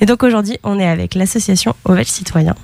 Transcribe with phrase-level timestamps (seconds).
[0.00, 2.54] Et donc aujourd'hui, on est avec l'association Oval Citoyen.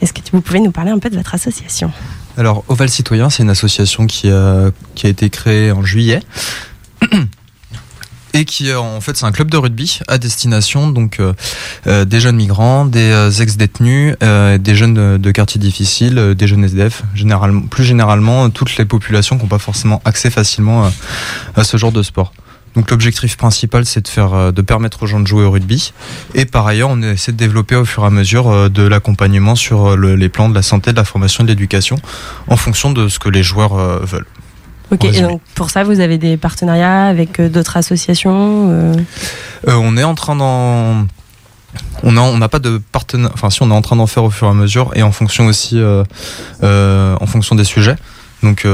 [0.00, 1.92] Est-ce que vous pouvez nous parler un peu de votre association?
[2.36, 6.20] Alors, Oval Citoyen, c'est une association qui a, qui a été créée en juillet.
[8.34, 11.34] et qui en fait c'est un club de rugby à destination donc euh,
[11.86, 17.02] euh, des jeunes migrants, des euh, ex-détenus, des jeunes de, quartiers difficiles, des jeunes SDF,
[17.70, 20.90] plus généralement toutes les populations qui n'ont pas forcément accès facilement
[21.56, 22.32] à ce genre de sport.
[22.74, 25.92] Donc l'objectif principal, c'est de faire, de permettre aux gens de jouer au rugby.
[26.34, 29.96] Et par ailleurs, on essaie de développer au fur et à mesure de l'accompagnement sur
[29.96, 31.96] les plans de la santé, de la formation et de l'éducation,
[32.48, 33.74] en fonction de ce que les joueurs
[34.06, 34.26] veulent.
[34.92, 38.94] Ok, et donc pour ça, vous avez des partenariats avec euh, d'autres associations euh
[39.68, 41.06] euh, On est en train d'en.
[42.02, 43.30] On n'a on pas de partenaire.
[43.32, 45.12] Enfin, si, on est en train d'en faire au fur et à mesure et en
[45.12, 45.80] fonction aussi.
[46.62, 47.96] en fonction des sujets.
[48.42, 48.66] Donc.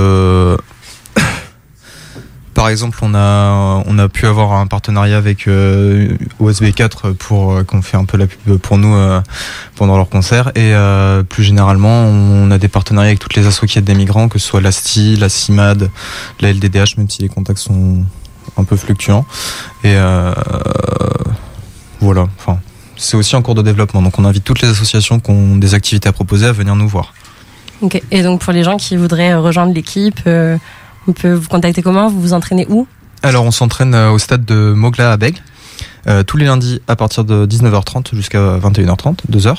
[2.59, 6.09] Par exemple, on a, on a pu avoir un partenariat avec euh,
[6.41, 9.21] OSB4 pour euh, qu'on fait un peu la pub pour nous euh,
[9.77, 10.51] pendant leur concert.
[10.57, 10.73] Et
[11.29, 14.61] plus généralement, on a des partenariats avec toutes les associations des migrants, que ce soit
[14.61, 15.89] la STI, la CIMAD,
[16.41, 18.03] la LDDH, même si les contacts sont
[18.57, 19.25] un peu fluctuants.
[19.85, 19.95] Et
[22.01, 22.59] voilà, enfin,
[22.97, 24.03] c'est aussi en cours de développement.
[24.03, 26.89] Donc on invite toutes les associations qui ont des activités à proposer à venir nous
[26.89, 27.15] voir.
[27.83, 30.19] Ok, et donc pour les gens qui voudraient rejoindre l'équipe,
[31.09, 32.87] on peut vous contacter comment Vous vous entraînez où
[33.23, 35.41] Alors, on s'entraîne euh, au stade de Mogla à Bègle.
[36.07, 39.57] Euh, tous les lundis à partir de 19h30 jusqu'à 21h30, 2h.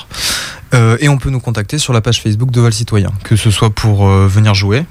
[0.74, 3.50] Euh, et on peut nous contacter sur la page Facebook de Val Citoyen, que ce
[3.50, 4.84] soit pour venir jouer,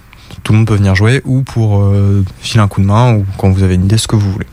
[0.44, 1.92] tout le monde peut venir jouer, ou pour
[2.42, 4.46] filer un coup de main, ou quand vous avez une idée, ce que vous voulez.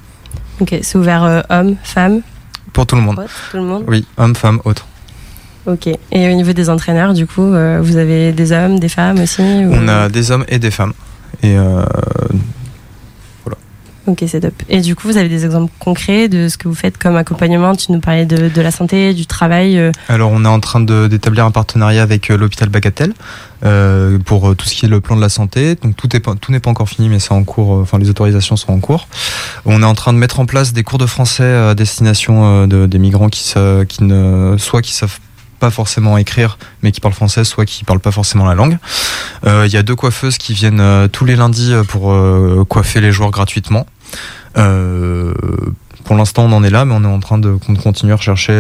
[0.61, 2.23] Ok, c'est ouvert hommes, femmes
[2.73, 3.21] Pour tout le monde.
[3.51, 4.87] tout le monde Oui, hommes, femmes, autres.
[5.67, 5.89] Ok.
[6.13, 9.87] Et au niveau des entraîneurs, du coup, vous avez des hommes, des femmes aussi On
[9.89, 10.95] a des hommes et des femmes.
[11.43, 11.85] Et euh,
[13.45, 13.59] voilà.
[14.07, 14.55] Ok, c'est top.
[14.69, 17.75] Et du coup, vous avez des exemples concrets de ce que vous faites comme accompagnement?
[17.75, 19.79] Tu nous parlais de, de la santé, du travail.
[19.79, 19.93] Euh.
[20.09, 23.13] Alors, on est en train d'établir un partenariat avec euh, l'hôpital Bagatelle
[23.65, 25.75] euh, pour tout ce qui est le plan de la santé.
[25.75, 27.73] Donc, tout n'est pas, tout pas encore fini, mais c'est en cours.
[27.73, 29.09] Enfin, les autorisations sont en cours.
[29.65, 32.87] On est en train de mettre en place des cours de français à destination de,
[32.87, 33.55] des migrants qui,
[33.89, 35.19] qui ne, soit qui savent
[35.59, 38.79] pas forcément écrire, mais qui parlent français, soit qui parlent pas forcément la langue.
[39.47, 42.15] Euh, il y a deux coiffeuses qui viennent euh, tous les lundis euh, pour
[42.69, 43.87] coiffer les joueurs gratuitement.
[44.55, 48.55] pour l'instant, on en est là, mais on est en train de, continuer à rechercher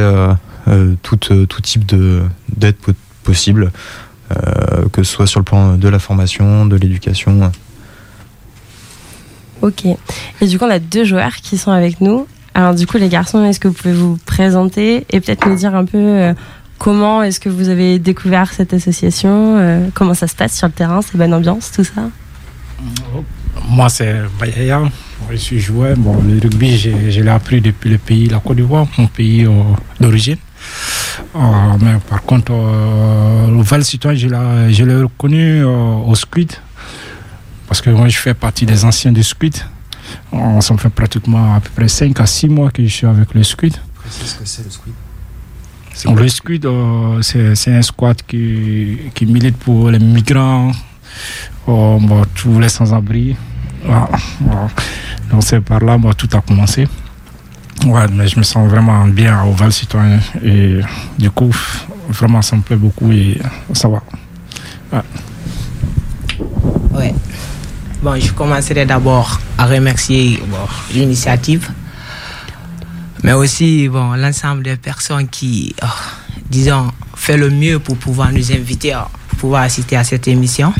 [1.03, 2.77] tout, tout type d'aide
[3.23, 3.71] possible,
[4.93, 7.53] que ce soit sur le plan de la formation, de l'éducation.
[9.63, 9.87] Ok.
[10.41, 12.27] Et du coup, on a deux joueurs qui sont avec nous.
[12.55, 15.75] Alors du coup, les garçons, est-ce que vous pouvez vous présenter et peut-être nous dire
[15.75, 16.34] un peu
[16.78, 20.72] Comment est-ce que vous avez découvert cette association euh, Comment ça se passe sur le
[20.72, 22.10] terrain C'est bonne ambiance, tout ça?
[23.69, 24.82] Moi, c'est Bayaya.
[25.31, 25.97] Je suis joueur.
[25.97, 29.50] Bon, le rugby, je, l'ai appris depuis le pays, la Côte d'Ivoire, mon pays euh,
[29.98, 30.36] d'origine.
[31.34, 31.38] Euh,
[31.81, 36.53] mais par contre, le Val Citoyen, je l'ai reconnu au Squid.
[37.66, 39.56] Parce que moi, je fais partie des anciens du Squid.
[40.60, 43.42] Ça fait pratiquement à peu près 5 à 6 mois que je suis avec le
[43.42, 43.75] Squid.
[43.94, 44.94] Précise ce que c'est le Squid?
[46.05, 50.73] Le Squid, euh, c'est un squat qui, qui, milite pour les migrants,
[51.69, 51.99] euh,
[52.34, 53.37] tous les sans-abri.
[55.31, 56.87] Donc c'est par là que tout a commencé.
[57.87, 60.19] Ouais, mais je me sens vraiment bien au Val Citoyen.
[60.43, 60.81] Et
[61.19, 61.55] du coup,
[62.09, 63.39] vraiment, ça me plaît beaucoup et
[63.73, 64.03] ça va.
[66.93, 67.15] Ouais.
[68.03, 70.41] Bon, je commencerai d'abord à remercier
[70.95, 71.71] l'initiative
[73.22, 75.87] mais aussi bon, l'ensemble des personnes qui, oh,
[76.50, 80.72] disons, fait le mieux pour pouvoir nous inviter, à, pour pouvoir assister à cette émission.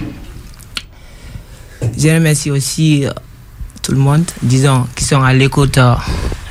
[1.97, 3.11] Je remercie aussi euh,
[3.83, 5.95] tout le monde, disons, qui sont à l'écoute euh,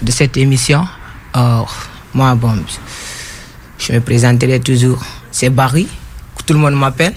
[0.02, 0.88] de cette émission.
[2.14, 2.56] moi, bon,
[3.78, 5.04] je me présenterai toujours.
[5.32, 5.88] C'est Barry,
[6.46, 7.14] tout le monde m'appelle.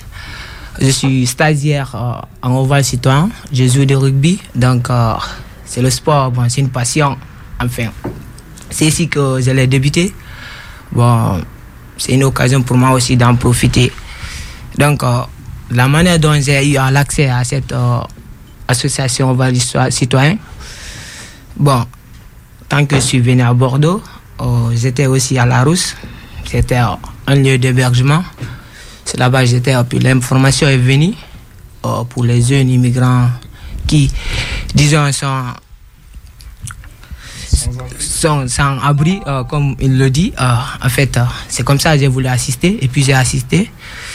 [0.80, 3.30] Je suis stagiaire euh, en Oval Citoyen.
[3.52, 4.40] Je joue du rugby.
[4.54, 4.88] Donc,
[5.64, 7.16] c'est le sport, bon, c'est une passion.
[7.60, 7.88] Enfin,
[8.70, 10.12] c'est ici que j'allais débuter.
[10.92, 11.40] Bon,
[11.96, 13.92] c'est une occasion pour moi aussi d'en profiter.
[14.76, 15.22] Donc, euh,
[15.70, 18.00] la manière dont j'ai eu l'accès à cette euh,
[18.68, 19.54] association Val
[19.90, 20.38] Citoyen,
[21.56, 21.84] bon,
[22.68, 24.02] tant que je suis venu à Bordeaux,
[24.40, 25.96] euh, j'étais aussi à La Rousse.
[26.44, 26.76] C'était
[27.26, 28.22] un lieu d'hébergement.
[29.04, 29.74] C'est là-bas que j'étais.
[29.88, 31.14] Puis l'information est venue
[31.82, 33.28] pour les jeunes immigrants
[33.86, 34.10] qui,
[34.74, 35.44] disons, sont
[37.98, 40.32] sans, abri, euh, comme il le dit.
[40.40, 42.78] Euh, en fait, euh, c'est comme ça que j'ai voulu assister.
[42.82, 43.70] Et puis j'ai assisté.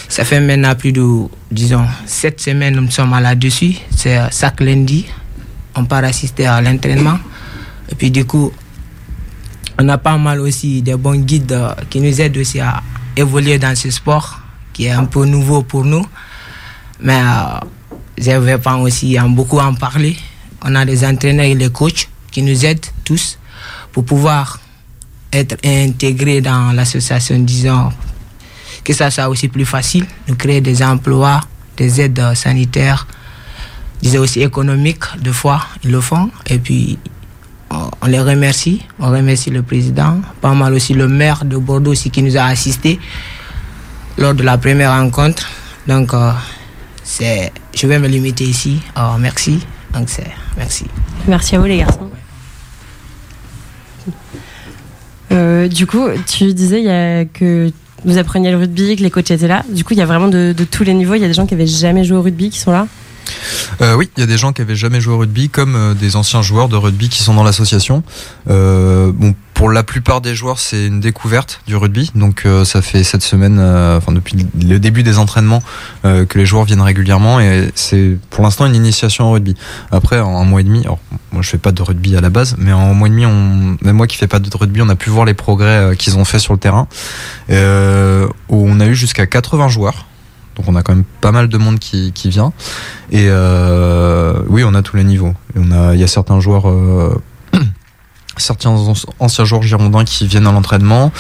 [0.08, 1.04] Ça fait maintenant plus de,
[1.52, 3.76] disons, sept semaines, nous sommes là-dessus.
[3.96, 5.06] C'est chaque lundi,
[5.76, 7.18] on part assister à l'entraînement.
[7.92, 8.52] Et puis du coup,
[9.80, 11.58] on a pas mal aussi des bons guides
[11.90, 12.82] qui nous aident aussi à
[13.16, 14.40] évoluer dans ce sport
[14.72, 16.06] qui est un peu nouveau pour nous.
[17.00, 17.22] Mais
[18.18, 20.16] je vais pas aussi beaucoup en parler.
[20.64, 23.38] On a des entraîneurs et les coachs qui nous aident tous
[23.94, 24.60] pour pouvoir
[25.32, 27.92] être intégrés dans l'association, disons,
[28.84, 31.42] que ça soit aussi plus facile, de créer des emplois,
[31.78, 33.08] des aides sanitaires,
[34.02, 36.30] disons aussi économiques, deux fois, ils le font.
[36.48, 37.00] Et puis,
[38.02, 38.82] on les remercie.
[39.00, 42.44] On remercie le président, pas mal aussi le maire de Bordeaux aussi qui nous a
[42.44, 43.00] assistés
[44.18, 45.48] lors de la première rencontre.
[45.88, 46.32] Donc, euh,
[47.74, 48.80] je vais me limiter ici.
[48.98, 49.60] Euh, merci.
[49.94, 50.86] Donc, c'est, merci.
[51.28, 52.13] Merci à vous les garçons.
[55.32, 57.72] Euh, du coup, tu disais que
[58.06, 59.64] vous appreniez le rugby, que les coachs étaient là.
[59.70, 61.16] Du coup, il y a vraiment de, tous les niveaux.
[61.16, 62.88] Il y a des gens qui avaient jamais joué au rugby qui sont là.
[63.82, 65.94] Euh, oui, il y a des gens qui avaient jamais joué au rugby, comme euh,
[65.94, 68.04] des anciens joueurs de rugby qui sont dans l'association.
[68.46, 69.34] Bon,
[69.64, 72.12] pour la plupart des joueurs, c'est une découverte du rugby.
[72.16, 75.64] Donc, euh, ça fait cette semaine, euh, enfin depuis le début des entraînements,
[76.04, 79.56] euh, que les joueurs viennent régulièrement, et c'est pour l'instant une initiation au rugby.
[79.90, 81.00] Après, en un mois et demi, alors,
[81.32, 83.26] moi je fais pas de rugby à la base, mais en un mois et demi,
[83.26, 86.26] même moi qui fais pas de rugby, on a pu voir les progrès qu'ils ont
[86.26, 86.90] fait sur le terrain.
[87.48, 90.08] On a eu jusqu'à 80 joueurs.
[90.58, 92.52] Donc on a quand même pas mal de monde qui, vient.
[93.14, 95.34] Et oui, on a tous les niveaux.
[95.56, 96.66] Il y a certains joueurs,
[98.38, 101.12] certains an- anciens joueurs girondins qui viennent à l'entraînement.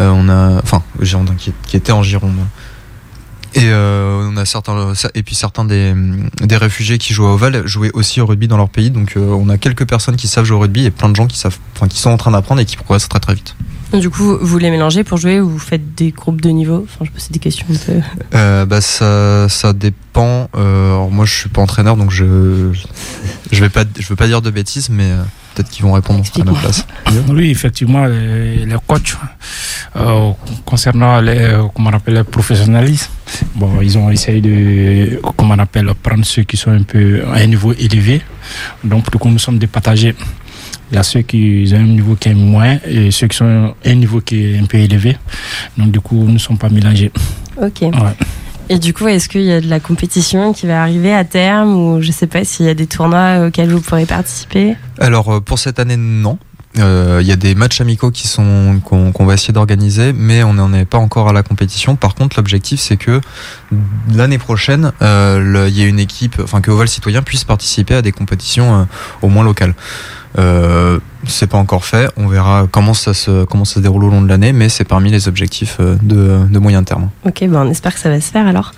[0.00, 2.34] Euh, on a, enfin, girondins qui, qui étaient en Gironde.
[3.54, 5.92] Et euh, on a certains, et puis certains des,
[6.40, 8.90] des réfugiés qui jouent au Val jouaient aussi au rugby dans leur pays.
[8.90, 11.26] Donc euh, on a quelques personnes qui savent jouer au rugby et plein de gens
[11.26, 13.54] qui savent, enfin, qui sont en train d'apprendre et qui progressent très très vite.
[13.92, 16.86] Du coup, vous les mélangez pour jouer ou vous faites des groupes de niveau?
[16.88, 17.66] Enfin, je c'est des questions.
[18.34, 20.48] Euh, bah ça, ça dépend.
[20.56, 22.72] Euh, alors moi je suis pas entraîneur donc je
[23.52, 25.22] je vais pas je veux pas dire de bêtises mais euh,
[25.54, 26.86] peut-être qu'ils vont répondre à ma place.
[27.28, 29.16] Oui, effectivement, les, les coachs,
[29.96, 30.30] euh,
[30.64, 33.10] concernant les, euh, comment on appelle, le professionnalisme,
[33.54, 37.36] bon, ils ont essayé de, comment on appelle, prendre ceux qui sont un peu à
[37.38, 38.22] un niveau élevé.
[38.82, 40.14] Donc, du coup, nous sommes départagés.
[40.90, 43.74] Il y a ceux qui ont un niveau qui est moins et ceux qui sont
[43.84, 45.16] à un niveau qui est un peu élevé.
[45.76, 47.10] Donc, du coup, nous ne sommes pas mélangés.
[47.56, 47.82] Ok.
[47.82, 47.90] Ouais.
[48.72, 51.76] Et du coup, est-ce qu'il y a de la compétition qui va arriver à terme
[51.76, 54.76] ou je sais pas s'il y a des tournois auxquels vous pourrez participer?
[54.98, 56.38] Alors euh, pour cette année non.
[56.78, 60.54] Euh, Il y a des matchs amicaux qui sont qu'on va essayer d'organiser, mais on
[60.54, 61.96] n'en est pas encore à la compétition.
[61.96, 63.20] Par contre, l'objectif c'est que
[64.10, 68.00] l'année prochaine, euh, il y ait une équipe, enfin que Oval Citoyen puisse participer à
[68.00, 68.88] des compétitions
[69.20, 69.74] au moins locales.
[70.38, 72.10] Euh, c'est pas encore fait.
[72.16, 74.84] On verra comment ça se comment ça se déroule au long de l'année, mais c'est
[74.84, 77.10] parmi les objectifs euh, de, de moyen terme.
[77.26, 78.72] Ok, ben on espère que ça va se faire alors.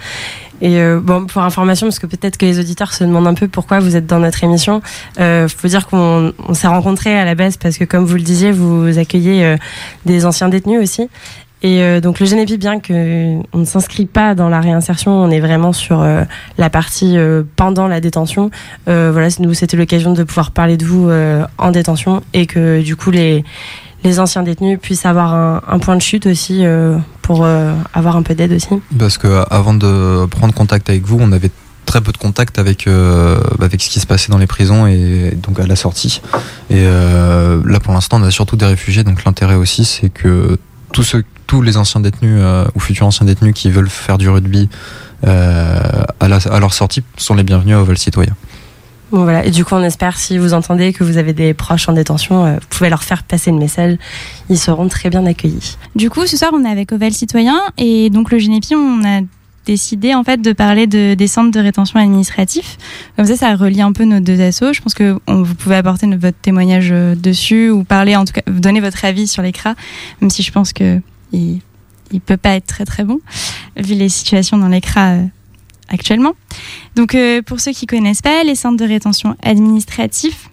[0.60, 3.48] Et euh, bon, pour information, parce que peut-être que les auditeurs se demandent un peu
[3.48, 4.82] pourquoi vous êtes dans notre émission,
[5.18, 8.22] euh, faut dire qu'on on s'est rencontrés à la base parce que, comme vous le
[8.22, 9.56] disiez, vous accueillez
[10.06, 11.08] des anciens détenus aussi.
[11.64, 15.30] Et euh, donc le Génépi, bien que on ne s'inscrit pas dans la réinsertion, on
[15.30, 16.24] est vraiment sur euh,
[16.58, 18.50] la partie euh, pendant la détention.
[18.86, 21.10] Voilà, c'était l'occasion de pouvoir parler de vous
[21.58, 23.44] en détention et que du coup les
[24.02, 26.64] les anciens détenus puissent avoir un, point de chute aussi
[27.22, 27.46] pour
[27.94, 28.68] avoir un peu d'aide aussi.
[28.98, 31.50] Parce que avant de prendre contact avec vous, on avait
[31.86, 35.32] très peu de contact avec bah, avec ce qui se passait dans les prisons et
[35.42, 36.20] donc à la sortie.
[36.68, 39.04] Et là, pour l'instant, on a surtout des réfugiés.
[39.04, 40.58] Donc l'intérêt aussi, c'est que
[40.94, 44.28] tous ceux, tous les anciens détenus euh, ou futurs anciens détenus qui veulent faire du
[44.30, 44.68] rugby
[45.26, 45.80] euh,
[46.21, 48.35] à, la- à leur sortie sont les bienvenus au vol citoyen.
[49.11, 49.45] Bon, voilà.
[49.45, 52.47] Et du coup, on espère, si vous entendez que vous avez des proches en détention,
[52.47, 53.97] euh, vous pouvez leur faire passer le message.
[54.49, 55.76] Ils seront très bien accueillis.
[55.95, 59.21] Du coup, ce soir, on est avec Oval Citoyen et donc le Génépi, on a
[59.64, 62.76] décidé en fait de parler de, des centres de rétention administratif.
[63.16, 64.73] Comme ça, ça relie un peu nos deux assos.
[64.73, 68.42] Je pense que vous pouvez apporter votre témoignage euh, dessus ou parler, en tout cas,
[68.47, 69.75] donner votre avis sur l'écran,
[70.21, 71.00] même si je pense que
[71.33, 71.61] il,
[72.25, 73.18] peut pas être très très bon
[73.76, 75.25] vu les situations dans l'écran euh,
[75.88, 76.33] actuellement.
[76.94, 80.49] Donc, euh, pour ceux qui connaissent pas, les centres de rétention administratif,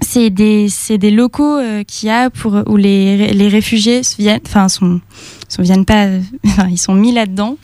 [0.00, 0.68] c'est des,
[1.10, 5.00] locaux euh, qu'il y a pour, où les, les réfugiés viennent, enfin, sont,
[5.52, 6.20] sont, viennent pas, euh,
[6.70, 7.56] ils sont mis là-dedans,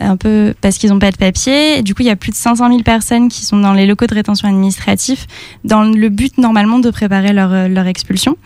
[0.00, 1.82] un peu parce qu'ils n'ont pas de papier.
[1.82, 4.06] Du coup, il y a plus de 500 000 personnes qui sont dans les locaux
[4.06, 5.26] de rétention administratif
[5.64, 8.36] dans le but, normalement, de préparer leur, euh, leur expulsion.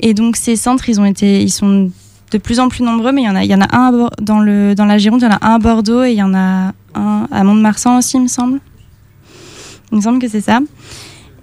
[0.00, 1.90] Et donc, ces centres, ils ont été, ils sont
[2.30, 4.08] de plus en plus nombreux, mais il y en a, il y en a un
[4.20, 6.72] dans la Gironde, il y en a un à Bordeaux et il y en a
[6.94, 8.60] un à Mont-de-Marsan aussi, il me semble.
[9.92, 10.60] Il me semble que c'est ça.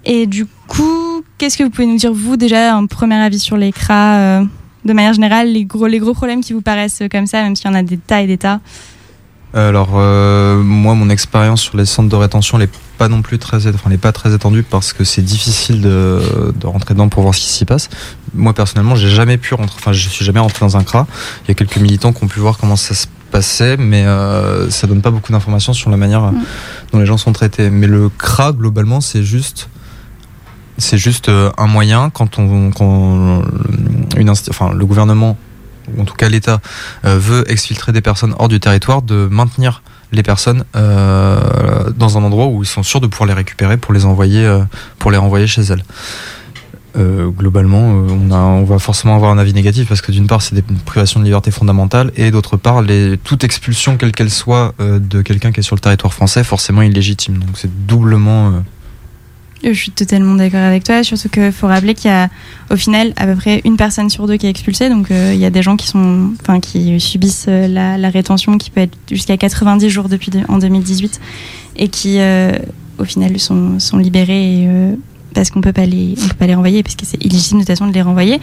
[0.04, 3.56] Et du coup, qu'est-ce que vous pouvez nous dire, vous, déjà, un premier avis sur
[3.56, 4.44] les CRA euh,
[4.84, 7.66] De manière générale, les gros, les gros problèmes qui vous paraissent comme ça, même s'il
[7.66, 8.60] y en a des tas et des tas.
[9.54, 13.66] Alors euh, moi mon expérience sur les centres de rétention n'est pas non plus très
[13.66, 17.40] enfin pas très étendue parce que c'est difficile de, de rentrer dedans pour voir ce
[17.40, 17.90] qui s'y passe.
[18.32, 19.76] moi personnellement, j'ai jamais pu rentrer.
[19.78, 21.06] Enfin, je suis jamais rentré dans un CRA.
[21.44, 24.70] Il y a quelques militants qui ont pu voir comment ça se passait, mais euh,
[24.70, 26.44] ça donne pas beaucoup d'informations sur la manière Mm.
[26.92, 27.70] dont les gens sont traités.
[27.70, 29.68] Mais le CRA, globalement, c'est juste,
[30.78, 33.42] c'est juste euh, un moyen quand on, quand
[34.16, 34.32] une
[34.74, 35.36] le gouvernement
[35.94, 36.60] ou en tout cas l'État
[37.04, 42.22] euh, veut exfiltrer des personnes hors du territoire, de maintenir les personnes euh, dans un
[42.22, 45.84] endroit où ils sont sûrs de pouvoir les récupérer pour les renvoyer chez elles.
[46.94, 51.20] Globalement, on, va forcément avoir un avis négatif parce que d'une part, c'est des privations
[51.20, 55.60] de liberté fondamentale et d'autre part, les, toute expulsion, quelle qu'elle soit, de quelqu'un qui
[55.60, 57.38] est sur le territoire français, forcément illégitime.
[57.38, 58.62] Donc c'est doublement.
[59.64, 62.28] Je suis totalement d'accord avec toi, surtout qu'il faut rappeler qu'il y a
[62.70, 65.38] au final à peu près une personne sur deux qui est expulsée, donc euh, il
[65.40, 69.36] y a des gens qui sont, qui subissent euh, la, rétention qui peut être jusqu'à
[69.36, 71.20] 90 jours depuis de- en 2018
[71.76, 72.52] et qui euh,
[72.98, 74.68] au final sont, sont libérés
[75.32, 75.86] parce qu'on peut peut
[76.38, 78.40] pas les renvoyer parce que c'est illégitime de toute façon de les renvoyer.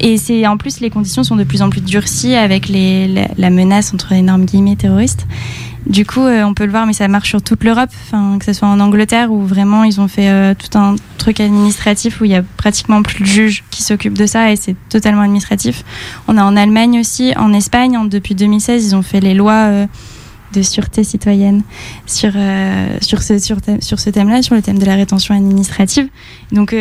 [0.00, 3.92] Et en plus les conditions sont de plus en plus durcies avec la, la menace
[3.94, 5.26] entre énormes guillemets terroristes
[5.86, 7.90] du coup, euh, on peut le voir, mais ça marche sur toute l'Europe,
[8.38, 12.20] que ce soit en Angleterre où vraiment ils ont fait euh, tout un truc administratif
[12.20, 15.22] où il y a pratiquement plus de juges qui s'occupent de ça et c'est totalement
[15.22, 15.84] administratif.
[16.28, 19.86] On a en Allemagne aussi, en Espagne, depuis 2016, ils ont fait les lois euh,
[20.52, 21.62] de sûreté citoyenne
[22.06, 22.32] sur,
[23.00, 23.80] sur ce, sur, thème-
[24.12, 26.08] thème-là, sur le thème de la rétention administrative.
[26.52, 26.74] Donc,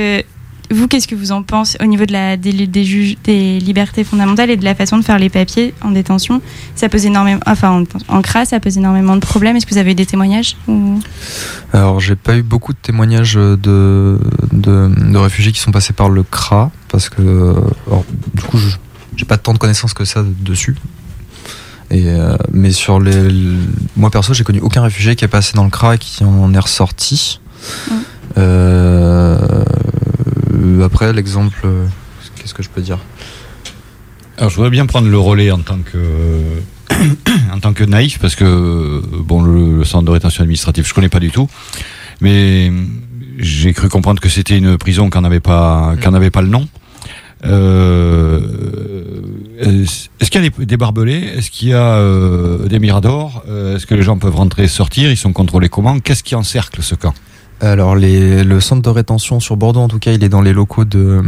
[0.72, 4.04] vous, qu'est-ce que vous en pensez au niveau de la, des, des, juges, des libertés
[4.04, 6.42] fondamentales et de la façon de faire les papiers en détention?
[6.76, 9.56] Ça pose énormément, enfin en, en CRA, ça pose énormément de problèmes.
[9.56, 11.00] Est-ce que vous avez eu des témoignages ou...
[11.74, 13.58] Alors, j'ai pas eu beaucoup de témoignages de,
[14.52, 17.56] de, de réfugiés qui sont passés par le CRA, parce que,
[17.88, 18.04] alors,
[18.36, 18.76] du coup, je-
[19.16, 20.76] j'ai pas tant de connaissances que ça dessus.
[21.92, 23.14] Et, euh, mais sur les.
[23.98, 26.54] Moi, perso, j'ai connu aucun réfugié qui est passé dans le CRA et qui en
[26.54, 27.42] est ressorti.
[27.90, 27.94] Mm.
[28.38, 29.38] Euh,
[30.84, 31.60] après, l'exemple.
[31.66, 31.86] euh,
[32.36, 32.98] Qu'est-ce que je peux dire?
[34.38, 36.40] Alors, je voudrais bien prendre le relais en tant que,
[37.54, 41.20] en tant que naïf, parce que bon, le, centre de rétention administrative, je connais pas
[41.20, 41.48] du tout,
[42.20, 42.72] mais
[43.38, 45.96] j'ai cru comprendre que c'était une prison qui n'avait pas,
[46.32, 46.68] pas le nom.
[47.46, 48.40] Euh,
[49.60, 51.32] est-ce qu'il y a des, barbelés?
[51.38, 53.44] Est-ce qu'il y a euh, des miradors?
[53.48, 55.10] Euh, Est-ce que les gens peuvent rentrer et sortir?
[55.12, 56.00] Ils sont contrôlés comment?
[56.00, 57.14] Qu'est-ce qui encercle ce camp?
[57.62, 60.52] Alors, les, le centre de rétention sur Bordeaux, en tout cas, il est dans les
[60.54, 61.22] locaux de,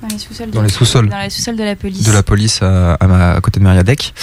[0.00, 0.50] Dans les sous-sols.
[0.50, 1.08] Dans les sous-sols.
[1.08, 2.04] Dans les sous-sols de la police.
[2.06, 4.14] de la police à, à, ma- à côté de Mériadec.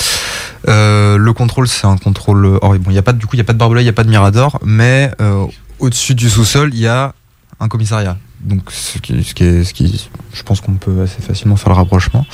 [0.70, 2.46] Euh, le contrôle, c'est un contrôle.
[2.62, 3.82] or, bon, il y a pas de- du coup, il y a pas de barbelé,
[3.82, 5.46] il y a pas de mirador, mais euh,
[5.80, 7.14] au-dessus du sous-sol, il y a
[7.60, 8.18] un commissariat.
[8.40, 11.70] Donc, ce qui, ce qui est, ce qui, je pense qu'on peut assez facilement faire
[11.70, 12.26] le rapprochement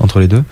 [0.00, 0.42] entre les deux.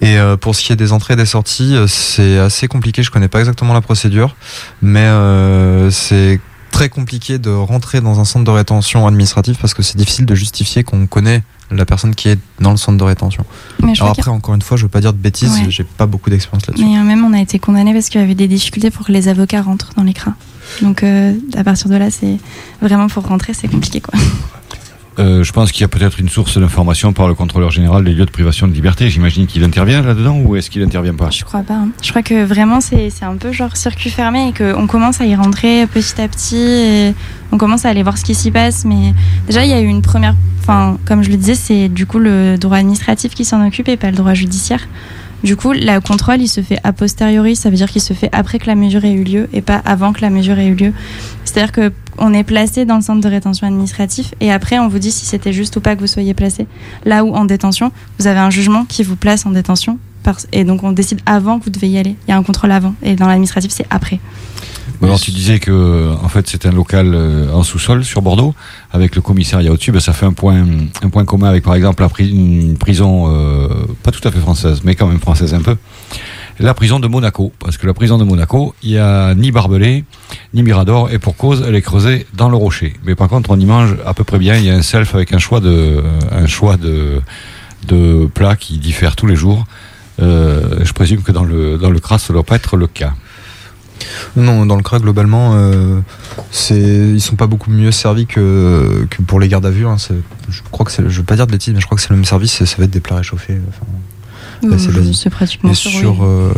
[0.00, 3.02] Et euh, pour ce qui est des entrées et des sorties, euh, c'est assez compliqué.
[3.02, 4.34] Je connais pas exactement la procédure,
[4.82, 6.40] mais euh, c'est
[6.76, 10.34] très compliqué de rentrer dans un centre de rétention administratif parce que c'est difficile de
[10.34, 13.44] justifier qu'on connaît la personne qui est dans le centre de rétention.
[13.82, 15.70] Mais Alors après, encore une fois, je veux pas dire de bêtises, Ouais.
[15.70, 16.84] j'ai pas beaucoup d'expérience là-dessus.
[16.84, 19.12] mais euh, même on a été condamné parce qu'il y avait des difficultés pour que
[19.12, 20.34] les avocats rentrent dans les CRA.
[20.82, 22.36] Donc euh, à partir de là, c'est
[22.82, 24.14] vraiment pour rentrer, c'est compliqué quoi.
[25.18, 28.12] Euh, je pense qu'il y a peut-être une source d'information par le contrôleur général des
[28.12, 29.08] lieux de privation de liberté.
[29.08, 31.30] J'imagine qu'il intervient là-dedans ou est-ce qu'il intervient pas?
[31.30, 31.74] Je crois pas.
[31.74, 31.88] hein.
[32.02, 35.34] Je crois que vraiment c'est un peu genre circuit fermé et qu'on commence à y
[35.34, 36.56] rentrer petit à petit.
[36.56, 37.14] Et
[37.50, 38.84] on commence à aller voir ce qui s'y passe.
[38.84, 39.14] Mais
[39.46, 40.34] déjà, il y a eu une première.
[40.60, 43.96] Enfin, comme je le disais, c'est du coup le droit administratif qui s'en occupe et
[43.96, 44.86] pas le droit judiciaire.
[45.44, 48.30] Du coup, le contrôle, il se fait a posteriori, ça veut dire qu'il se fait
[48.32, 50.74] après que la mesure ait eu lieu et pas avant que la mesure ait eu
[50.74, 50.92] lieu.
[51.44, 54.98] C'est-à-dire que on est placé dans le centre de rétention administratif et après on vous
[54.98, 56.66] dit si c'était juste ou pas que vous soyez placé.
[57.04, 59.98] Là où en détention, vous avez un jugement qui vous place en détention
[60.52, 62.16] et donc on décide avant que vous devez y aller.
[62.26, 64.18] Il y a un contrôle avant et dans l'administratif c'est après.
[65.02, 68.54] Alors tu disais que en fait c'est un local euh, en sous-sol sur Bordeaux
[68.92, 69.92] avec le commissariat au-dessus.
[69.92, 70.64] Ben, ça fait un point
[71.02, 73.68] un point commun avec par exemple la pri- une prison euh,
[74.02, 75.76] pas tout à fait française mais quand même française un peu.
[76.58, 80.04] La prison de Monaco parce que la prison de Monaco il y a ni barbelé
[80.54, 82.94] ni mirador et pour cause elle est creusée dans le rocher.
[83.04, 84.56] Mais par contre on y mange à peu près bien.
[84.56, 87.20] Il y a un self avec un choix de un choix de
[87.88, 89.64] de plats qui diffèrent tous les jours.
[90.22, 93.12] Euh, je présume que dans le dans le CRAS ça doit pas être le cas.
[94.36, 96.00] Non, dans le CRA, globalement, euh,
[96.70, 99.86] ils sont pas beaucoup mieux servis que, que pour les gardes à vue.
[99.86, 99.96] hein.
[100.48, 102.10] Je crois que c'est, je veux pas dire de bêtises, mais je crois que c'est
[102.10, 102.60] le même service.
[102.60, 103.58] et Ça va être des plats réchauffés.
[103.68, 103.86] enfin.
[104.78, 105.98] C'est Euh, pratiquement Et sûr, oui.
[105.98, 106.52] sur, euh,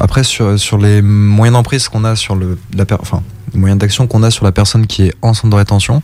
[0.00, 3.22] après, sur, sur les moyens d'emprise qu'on a sur le, la per- enfin,
[3.52, 6.00] les moyens d'action qu'on a sur la personne qui est en centre de rétention,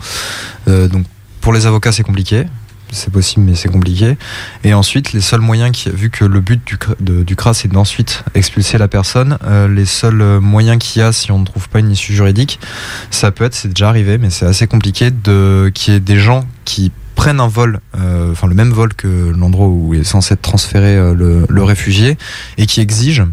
[0.68, 1.06] euh, donc
[1.40, 2.44] pour les avocats, c'est compliqué.
[2.90, 4.16] C'est possible, mais c'est compliqué.
[4.64, 7.68] Et ensuite, les seuls moyens qui, vu que le but du, de- du CRA, c'est
[7.68, 11.44] d'ensuite expulser la personne, euh, les seuls euh, moyens qu'il y a si on ne
[11.44, 12.58] trouve pas une issue juridique,
[13.10, 16.18] ça peut être, c'est déjà arrivé, mais c'est assez compliqué de qu'il y ait des
[16.18, 20.34] gens qui prennent un vol, euh, enfin le même vol que l'endroit où est censé
[20.34, 22.16] être transféré le, réfugié,
[22.56, 23.26] et qui exigent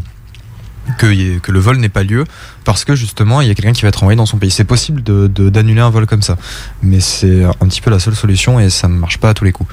[0.98, 1.06] que
[1.50, 2.24] le vol n'ait pas lieu
[2.66, 4.50] parce que justement il y a quelqu'un qui va être envoyé dans son pays.
[4.50, 6.36] C'est possible de- de- d'annuler un vol comme ça,
[6.82, 9.44] mais c'est un petit peu la seule solution et ça ne marche pas à tous
[9.44, 9.72] les coups.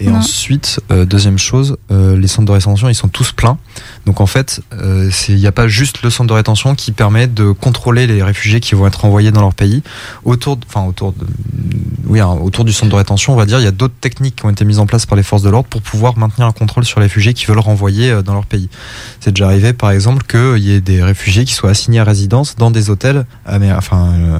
[0.00, 0.16] Et Non.
[0.16, 3.58] ensuite, euh, deuxième chose, euh, les centres de rétention, ils sont tous pleins.
[4.06, 7.26] Donc en fait, euh, il n'y a pas juste le centre de rétention qui permet
[7.26, 9.82] de contrôler les réfugiés qui vont être envoyés dans leur pays.
[12.20, 14.46] Hein, autour du centre de rétention, on va dire, il y a d'autres techniques qui
[14.46, 16.84] ont été mises en place par les forces de l'ordre pour pouvoir maintenir un contrôle
[16.84, 18.68] sur les réfugiés qui veulent renvoyer euh, dans leur pays.
[19.20, 22.56] C'est déjà arrivé, par exemple, qu'il y ait des réfugiés qui soient assignés à résidence
[22.56, 24.38] dans des hôtels à, enfin, euh,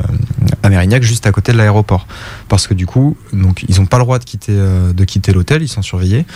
[0.62, 2.06] à juste à côté de l'aéroport.
[2.48, 5.62] Parce que du coup, ils n'ont pas le droit de quitter, euh, de quitter l'hôtel,
[5.62, 6.26] ils sont surveillés.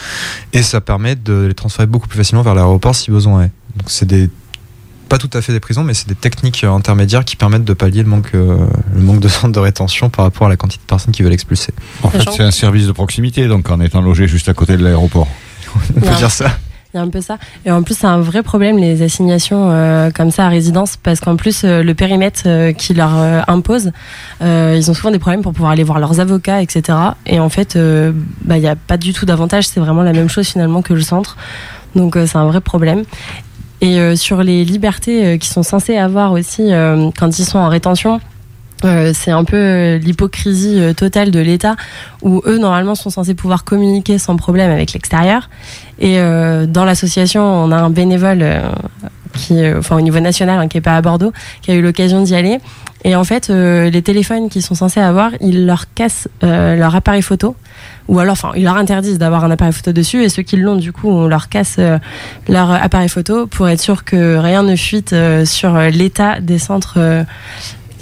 [0.52, 3.50] Et ça permet de les transférer beaucoup plus facilement vers l'aéroport si besoin est.
[3.76, 4.30] Donc c'est des
[5.08, 7.72] pas tout à fait des prisons, mais c'est des techniques euh, intermédiaires qui permettent de
[7.72, 8.58] pallier le manque, euh,
[8.94, 11.32] le manque de centres de rétention par rapport à la quantité de personnes qui veulent
[11.32, 11.72] expulser.
[12.02, 14.84] En fait, c'est un service de proximité, donc en étant logé juste à côté de
[14.84, 15.28] l'aéroport.
[15.96, 16.50] On peut dire ça.
[16.94, 17.36] Il y a un peu ça.
[17.66, 21.20] Et en plus, c'est un vrai problème, les assignations euh, comme ça à résidence, parce
[21.20, 23.92] qu'en plus, euh, le périmètre euh, qui leur euh, impose,
[24.40, 26.96] euh, ils ont souvent des problèmes pour pouvoir aller voir leurs avocats, etc.
[27.26, 30.14] Et en fait, euh, bah, il n'y a pas du tout d'avantage, c'est vraiment la
[30.14, 31.36] même chose finalement que le centre.
[31.98, 33.02] Donc, euh, c'est un vrai problème.
[33.80, 36.70] Et euh, sur les libertés euh, qui sont censés avoir aussi
[37.18, 38.20] quand ils sont en rétention,
[39.12, 41.74] c'est un peu l'hypocrisie totale de l'État,
[42.22, 45.50] où eux, normalement, sont censés pouvoir communiquer sans problème avec l'extérieur.
[45.98, 48.46] Et dans l'association, on a un bénévole
[49.34, 52.22] qui, enfin au niveau national, hein, qui est pas à Bordeaux, qui a eu l'occasion
[52.22, 52.60] d'y aller.
[53.02, 57.56] Et en fait, les téléphones qu'ils sont censés avoir, ils leur cassent leur appareil photo,
[58.08, 60.24] ou alors, enfin, ils leur interdisent d'avoir un appareil photo dessus.
[60.24, 61.98] Et ceux qui l'ont, du coup, on leur casse euh,
[62.48, 66.94] leur appareil photo pour être sûr que rien ne fuite euh, sur l'état des centres
[66.96, 67.22] euh,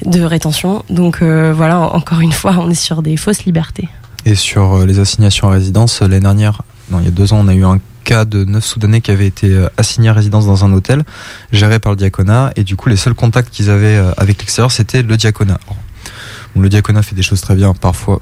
[0.05, 0.85] de rétention.
[0.91, 3.89] Donc voilà, en- encore une fois, on est sur des fausses libertés.
[4.25, 7.55] Et sur les assignations à résidence, l'année dernière, il y a deux ans, on a
[7.55, 11.03] eu un cas de neuf Soudanais qui avaient été assignés à résidence dans un hôtel
[11.53, 12.53] géré par le diaconat.
[12.57, 15.59] Et du coup, les seuls contacts qu'ils avaient avec l'extérieur, c'était le diaconat.
[16.59, 18.21] Le diaconat fait des choses très bien parfois,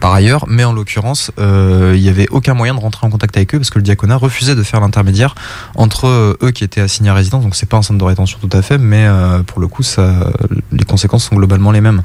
[0.00, 3.36] par, ailleurs, mais en l'occurrence, euh, il n'y avait aucun moyen de rentrer en contact
[3.36, 5.34] avec eux parce que le diaconat refusait de faire l'intermédiaire
[5.74, 7.42] entre euh, eux qui étaient assignés à résidence.
[7.42, 9.82] Donc c'est pas un centre de rétention tout à fait, mais euh, pour le coup,
[9.82, 10.30] ça,
[10.72, 12.02] les conséquences sont globalement les mêmes.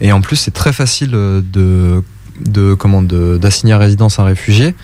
[0.00, 2.02] Et en plus, c'est très facile de
[2.40, 4.74] de comment d'assigner à résidence un réfugié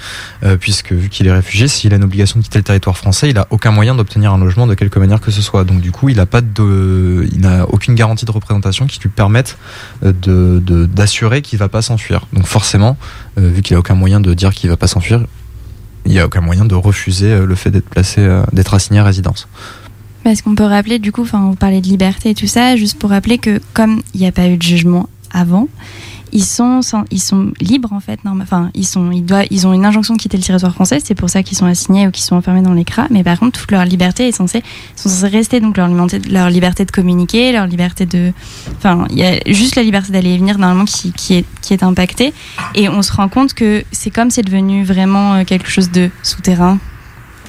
[0.43, 3.31] euh, puisque vu qu'il est réfugié s'il a une obligation de quitter le territoire français
[3.31, 5.65] il a aucun moyen d'obtenir un logement de quelque manière que ce soit.
[5.65, 9.09] Donc du coup il a pas de il n'a aucune garantie de représentation qui lui
[9.09, 9.59] permette
[10.05, 12.27] euh, de d'assurer qu'il va pas s'enfuir.
[12.33, 12.97] Donc forcément
[13.39, 15.25] euh, vu qu'il a aucun moyen de dire qu'il va pas s'enfuir
[16.05, 19.49] il y a aucun moyen de refuser le fait d'être placé d'être assigné à résidence.
[20.27, 22.99] Parce qu'on peut rappeler, du coup, enfin, vous parlez de liberté et tout ça, juste
[22.99, 25.69] pour rappeler que comme il n'y a pas eu de jugement avant,
[26.33, 28.25] ils sont, ils sont libres en fait.
[28.25, 30.99] norma- Enfin, ils sont, ils doivent, ils ont une injonction de quitter le territoire français.
[31.03, 33.07] C'est pour ça qu'ils sont assignés ou qu'ils sont enfermés dans l'écras.
[33.11, 34.63] Mais par contre, toute leur liberté est censée,
[34.97, 35.61] sont rester.
[35.61, 35.89] Donc leur
[36.29, 38.33] leur liberté de communiquer, leur liberté de,
[38.77, 41.73] enfin, il y a juste la liberté d'aller et venir normalement qui, qui est, qui
[41.73, 42.33] est impactée.
[42.75, 46.11] Et on se rend compte que c'est comme c'est devenu vraiment euh, quelque chose de
[46.23, 46.79] souterrain.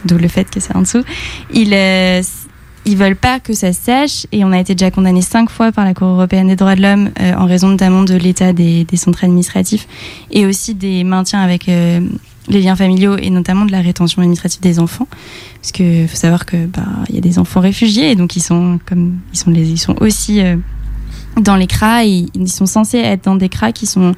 [0.05, 1.03] D'où le fait que c'est en dessous.
[1.51, 2.21] Ils, euh,
[2.87, 5.71] ils veulent pas que ça se sache et on a été déjà condamné cinq fois
[5.73, 8.85] par la Cour européenne des droits de l'homme euh, en raison notamment de l'état des,
[8.95, 9.87] centres administratifs
[10.31, 11.99] et aussi des maintiens avec euh,
[12.47, 15.07] les liens familiaux et notamment de la rétention administrative des enfants.
[15.61, 18.41] Parce que faut savoir que bah il y a des enfants réfugiés et donc ils
[18.41, 20.55] sont comme ils sont ils sont aussi euh,
[21.41, 24.15] dans les CRA et ils sont censés être dans des CRA qui sont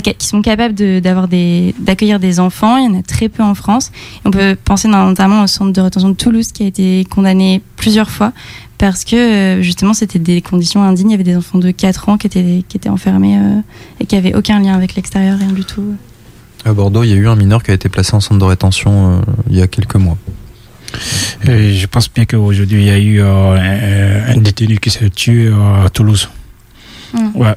[0.00, 3.92] qui sont capables d'avoir d'accueillir des enfants il y en a très peu en France
[4.24, 8.10] on peut penser notamment au centre de rétention de Toulouse qui a été condamné plusieurs
[8.10, 8.32] fois
[8.78, 11.10] parce que euh, justement c'était des conditions indignes.
[11.10, 13.60] Il y avait des enfants de 4 ans qui étaient, qui étaient enfermés euh,
[14.00, 15.94] et qui avaient aucun lien avec l'extérieur, rien du tout.
[16.64, 18.44] à Bordeaux il y a eu un mineur qui a été placé en centre de
[18.44, 20.18] rétention euh, il y a quelques mois
[21.48, 25.46] Et je pense bien qu'aujourd'hui, il y a eu euh, un, détenu qui s'est tué
[25.46, 26.28] euh, à Toulouse.
[27.14, 27.30] Mm.
[27.34, 27.54] Ouais.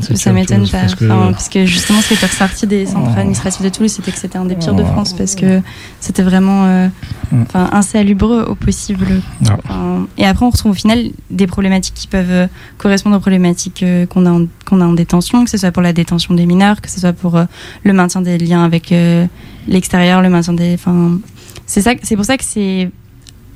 [0.00, 0.80] S'est tué Ça m'étonne pas.
[0.80, 3.18] parce que- Enfin, parce que justement, ce qui était ressorti des centres Oh.
[3.20, 4.82] administratifs de Toulouse, c'était que c'était un des pires de.
[4.84, 5.60] France parce que
[6.00, 6.88] c'était vraiment euh,
[7.32, 7.42] Mm.
[7.42, 9.06] enfin, insalubre au possible.
[9.42, 12.46] Enfin, et après, on retrouve au final des problématiques qui peuvent euh,
[12.78, 15.82] correspondre aux problématiques euh, qu'on a, en- qu'on a en détention, que ce soit pour
[15.82, 17.44] la détention des mineurs, que ce soit pour euh,
[17.84, 19.26] le maintien des liens avec euh,
[19.68, 20.74] l'extérieur, le maintien des.
[20.74, 21.18] Enfin,
[21.66, 22.90] c'est pour ça que c'est.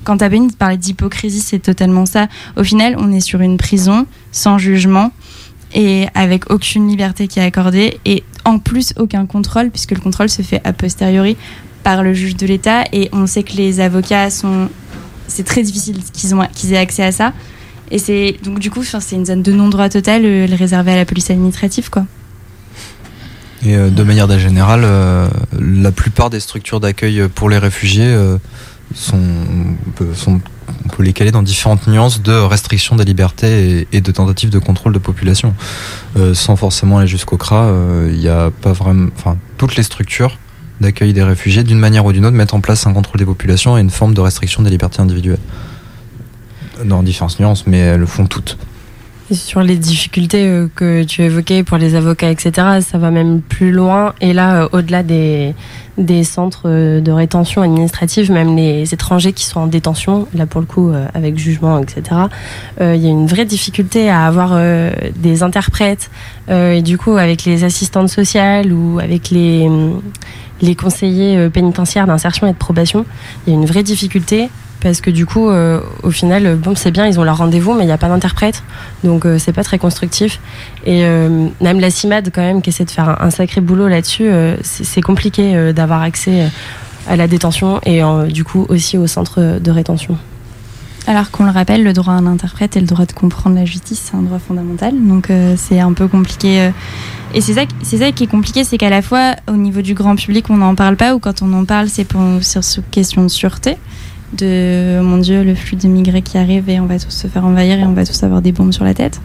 [0.05, 2.29] Quand Abeni parlait d'hypocrisie, c'est totalement ça.
[2.57, 5.11] Au final, on est sur une prison sans jugement
[5.74, 10.28] et avec aucune liberté qui est accordée et en plus aucun contrôle puisque le contrôle
[10.28, 11.37] se fait a posteriori
[11.83, 14.68] par le juge de l'État et on sait que les avocats sont
[15.26, 17.33] c'est très difficile qu'ils ont qu'ils aient accès à ça
[17.90, 21.04] et c'est donc du coup c'est une zone de non-droit total euh, réservée à la
[21.04, 22.04] police administrative quoi.
[23.64, 25.28] Et euh, de manière générale, euh,
[25.59, 28.38] la plupart des structures d'accueil pour les réfugiés euh,
[28.94, 29.18] sont,
[30.85, 34.59] on peut les caler dans différentes nuances de restriction des libertés et, de tentatives de
[34.59, 35.54] contrôle de population.
[36.16, 37.72] Euh, sans forcément aller jusqu'au CRA,
[38.09, 39.09] il n'y a pas vraiment.
[39.16, 40.38] Enfin, toutes les structures
[40.81, 43.76] d'accueil des réfugiés, d'une manière ou d'une autre, mettent en place un contrôle des populations
[43.76, 45.40] et une forme de restriction des libertés individuelles.
[46.85, 48.57] Dans différentes nuances, mais elles le font toutes.
[49.30, 53.72] Sur les difficultés euh, que tu évoquais pour les avocats, etc., ça va même plus
[53.72, 54.14] loin.
[54.22, 55.54] Et là, euh, au-delà des,
[55.98, 60.62] des centres euh, de rétention administrative, même les étrangers qui sont en détention, là pour
[60.62, 62.02] le coup, avec jugement, etc.,
[62.80, 64.58] il y a une vraie difficulté à avoir
[65.16, 66.10] des interprètes.
[66.48, 69.68] Et du coup, avec les assistantes sociales ou avec les,
[70.62, 73.04] les conseillers pénitentiaires d'insertion et de probation,
[73.46, 74.48] il y a une vraie difficulté
[74.80, 77.74] parce que du coup, euh, au final, euh, bon, c'est bien, ils ont leur rendez-vous,
[77.74, 78.62] mais il n'y a pas d'interprète,
[79.02, 80.40] donc euh, c'est pas très constructif.
[80.86, 84.30] Et euh, même la CIMAD, quand même, qui essaie de faire un, sacré boulot là-dessus,
[84.62, 86.50] c'est compliqué d'avoir accès
[87.06, 90.16] à la détention et du coup aussi au centre de rétention.
[91.06, 93.64] Alors qu'on le rappelle, le droit à un interprète et le droit de comprendre la
[93.64, 94.94] justice, c'est un droit fondamental.
[94.96, 96.70] Donc c'est un peu compliqué.
[97.34, 100.46] Et c'est ça, qui est compliqué, c'est qu'à la fois au niveau du grand public,
[100.48, 102.06] on n'en parle pas, ou quand on en parle, c'est
[102.40, 103.76] sur sur question de sûreté.
[104.34, 107.78] De mon Dieu, le flux d'immigrés qui arrive et on va tous se faire envahir
[107.78, 109.20] et on va tous avoir des bombes sur la tête.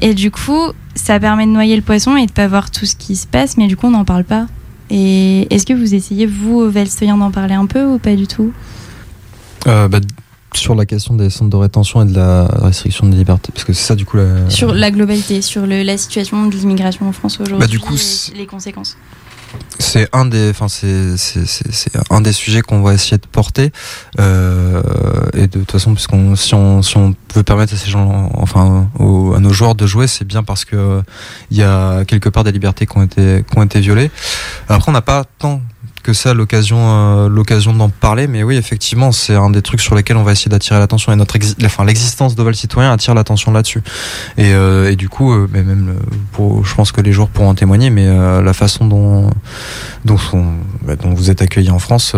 [0.00, 2.94] Et du coup, ça permet de noyer le poisson et de pas voir tout ce
[2.96, 4.46] qui se passe, mais du coup, on n'en parle pas.
[4.90, 8.52] Et est-ce que vous essayez, vous, Velstoyan, d'en parler un peu ou pas du tout?
[9.66, 10.00] Euh, bah,
[10.54, 13.72] sur la question des centres de rétention et de la restriction des libertés, parce que
[13.72, 14.50] c'est ça du coup la...
[14.50, 17.94] Sur la globalité, sur le- la situation de l'immigration en France aujourd'hui, Bah, du coup,
[17.94, 18.96] et les conséquences.
[19.78, 21.16] C'est un des, enfin c'est
[22.10, 23.72] un des sujets qu'on va essayer de porter.
[24.20, 24.82] Euh,
[25.34, 28.88] et de toute façon, puisqu'on si on si on veut permettre à ces gens, enfin
[28.98, 31.02] aux- à nos joueurs de jouer, c'est bien parce que euh,
[31.50, 34.10] il y a quelque part des libertés qui ont été qui ont été violées.
[34.68, 35.60] Après, on n'a pas tant
[36.02, 39.94] que ça l'occasion euh, l'occasion d'en parler mais oui effectivement c'est un des trucs sur
[39.94, 43.52] lesquels on va essayer d'attirer l'attention et notre exi- enfin l'existence d'Oval Citoyen attire l'attention
[43.52, 43.82] là-dessus
[44.36, 45.94] et, euh, et du coup euh, même
[46.38, 49.30] je pense que les joueurs pourront en témoigner mais la façon dont
[50.04, 52.14] bah, dont vous êtes accueillis en France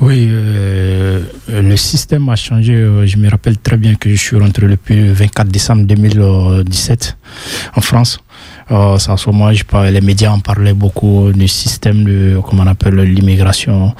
[0.00, 2.74] Oui, le système a changé.
[3.04, 4.78] Je me rappelle très bien que je suis rentré le
[5.12, 7.16] 24 décembre 2017
[7.74, 8.20] en France.
[8.70, 12.66] Euh, ce moment, je parlais- les médias en parlaient beaucoup du système de, comment on
[12.66, 13.94] appelle, l'immigration,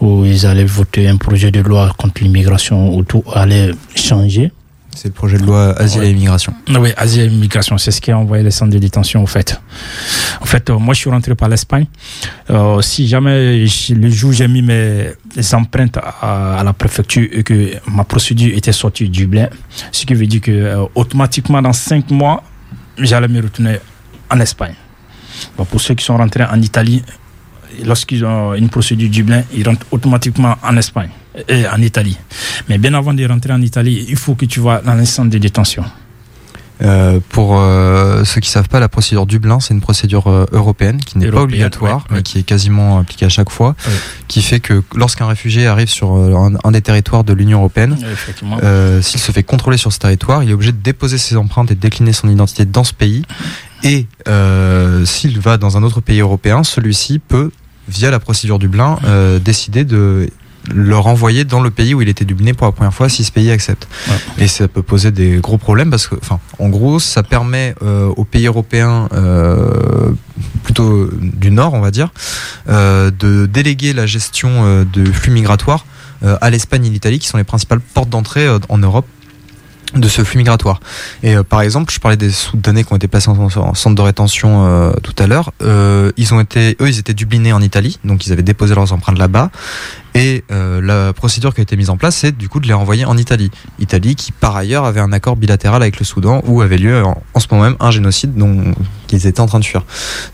[0.00, 4.52] où ils allaient voter un projet de loi contre l'immigration, où tout allait changer.
[4.94, 6.08] c'est le projet de loi Asile Ouais.
[6.08, 9.22] et Immigration Oui, Asie et immigration, c'est ce qui a envoyé les centres de détention,
[9.22, 9.58] au fait.
[10.42, 11.86] En fait, euh, moi, je suis rentré par l'Espagne.
[12.50, 15.08] Euh, si jamais, je- le jour où j'ai mis mes
[15.54, 19.48] empreintes à, à la préfecture et que ma procédure était sortie du Dublin,
[19.92, 22.42] ce qui veut dire que euh, automatiquement, dans cinq mois,
[22.98, 23.78] j'allais me retourner
[24.32, 24.74] en Espagne.
[25.56, 27.02] Bon, pour ceux qui sont rentrés en Italie,
[27.84, 31.10] lorsqu'ils ont une procédure Dublin, ils rentrent automatiquement en Espagne
[31.48, 32.18] et en Italie.
[32.68, 35.30] Mais bien avant de rentrer en Italie, il faut que tu vas dans un centre
[35.30, 35.84] de détention.
[36.82, 40.98] Euh, pour euh, ceux qui savent pas, la procédure Dublin, c'est une procédure euh, européenne
[40.98, 43.92] qui n'est pas obligatoire, ouais, mais qui est quasiment appliquée à chaque fois, Ouais.
[44.26, 47.96] qui fait que lorsqu'un réfugié arrive sur un, un des territoires de l'Union européenne,
[49.00, 51.76] s'il se fait contrôler sur ce territoire, il est obligé de déposer ses empreintes et
[51.76, 53.22] de décliner son identité dans ce pays.
[53.84, 57.50] Et euh, s'il va dans un autre pays européen, celui-ci peut,
[57.88, 60.28] via la procédure Dublin, euh, décider de
[60.72, 63.32] le renvoyer dans le pays où il était dubliné pour la première fois si ce
[63.32, 63.88] pays accepte.
[64.38, 68.06] Et ça peut poser des gros problèmes parce que, enfin, en gros, ça permet euh,
[68.16, 70.12] aux pays européens, euh,
[70.62, 72.10] plutôt du Nord, on va dire,
[72.68, 75.86] euh, de déléguer la gestion de flux migratoires
[76.40, 79.06] à l'Espagne et l'Italie, qui sont les principales portes d'entrée en Europe
[79.94, 80.80] de ce flux migratoire.
[81.22, 83.94] Et euh, par exemple, je parlais des Soudanais qui ont été placés en, en centre
[83.94, 85.52] de rétention euh, tout à l'heure.
[85.62, 88.92] Euh, ils ont été, eux, ils étaient dublinés en Italie, donc ils avaient déposé leurs
[88.92, 89.50] empreintes là-bas.
[90.14, 92.74] Et euh, la procédure qui a été mise en place, c'est du coup de les
[92.74, 93.50] renvoyer en Italie.
[93.78, 97.40] Italie qui, par ailleurs, avait un accord bilatéral avec le Soudan où avait lieu en,
[97.40, 98.74] ce moment même un génocide dont
[99.06, 99.84] qu'ils étaient en train de fuir.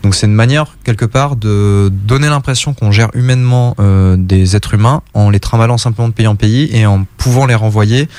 [0.03, 4.73] Donc c'est une manière, quelque part, de donner l'impression qu'on gère humainement euh, des êtres
[4.73, 8.09] humains en les trimballant simplement de pays en pays et en pouvant les renvoyer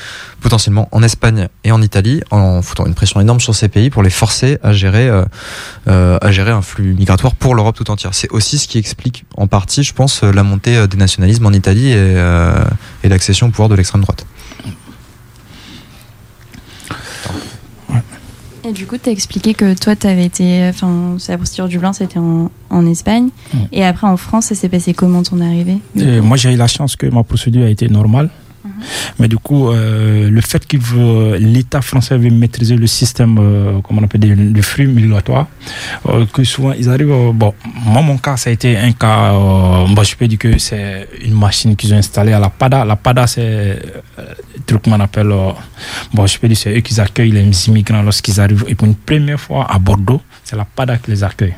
[0.41, 4.03] potentiellement en Espagne et en Italie, en foutant une pression énorme sur ces pays pour
[4.03, 5.23] les forcer à gérer, euh,
[5.87, 8.13] euh, à gérer un flux migratoire pour l'Europe tout entière.
[8.13, 11.89] C'est aussi ce qui explique en partie, je pense, la montée euh, des nationalismes Italie
[11.89, 12.63] et, euh,
[13.03, 14.25] et l'accession au pouvoir de l'extrême droite.
[18.63, 20.67] Et du coup, tu as expliqué que toi, tu avais été.
[20.69, 23.29] Enfin, la procédure du blanc, c'était en, en Espagne.
[23.71, 25.79] Et après, en France, ça s'est passé comment ton arrivée?
[25.95, 28.29] Et moi, j'ai eu la chance que ma procédure a été normale.
[29.19, 30.77] Mais du coup, euh, le fait que
[31.37, 35.47] l'État français veut maîtriser le système, euh, comment on appelle, le flux migratoire,
[36.07, 37.11] euh, que souvent ils arrivent.
[37.11, 37.53] euh, bon,
[37.85, 39.33] moi, mon cas, ça a été un cas.
[39.33, 42.85] euh, je peux dire que c'est une machine qu'ils ont installée à la PADA.
[42.85, 43.77] La PADA, c'est euh,
[44.57, 45.31] le truc qu'on appelle.
[45.31, 45.51] euh,
[46.13, 48.65] bon, je peux dire, c'est eux qui accueillent les immigrants lorsqu'ils arrivent.
[48.67, 51.53] Et pour une première fois à Bordeaux, c'est la PADA qui les accueille.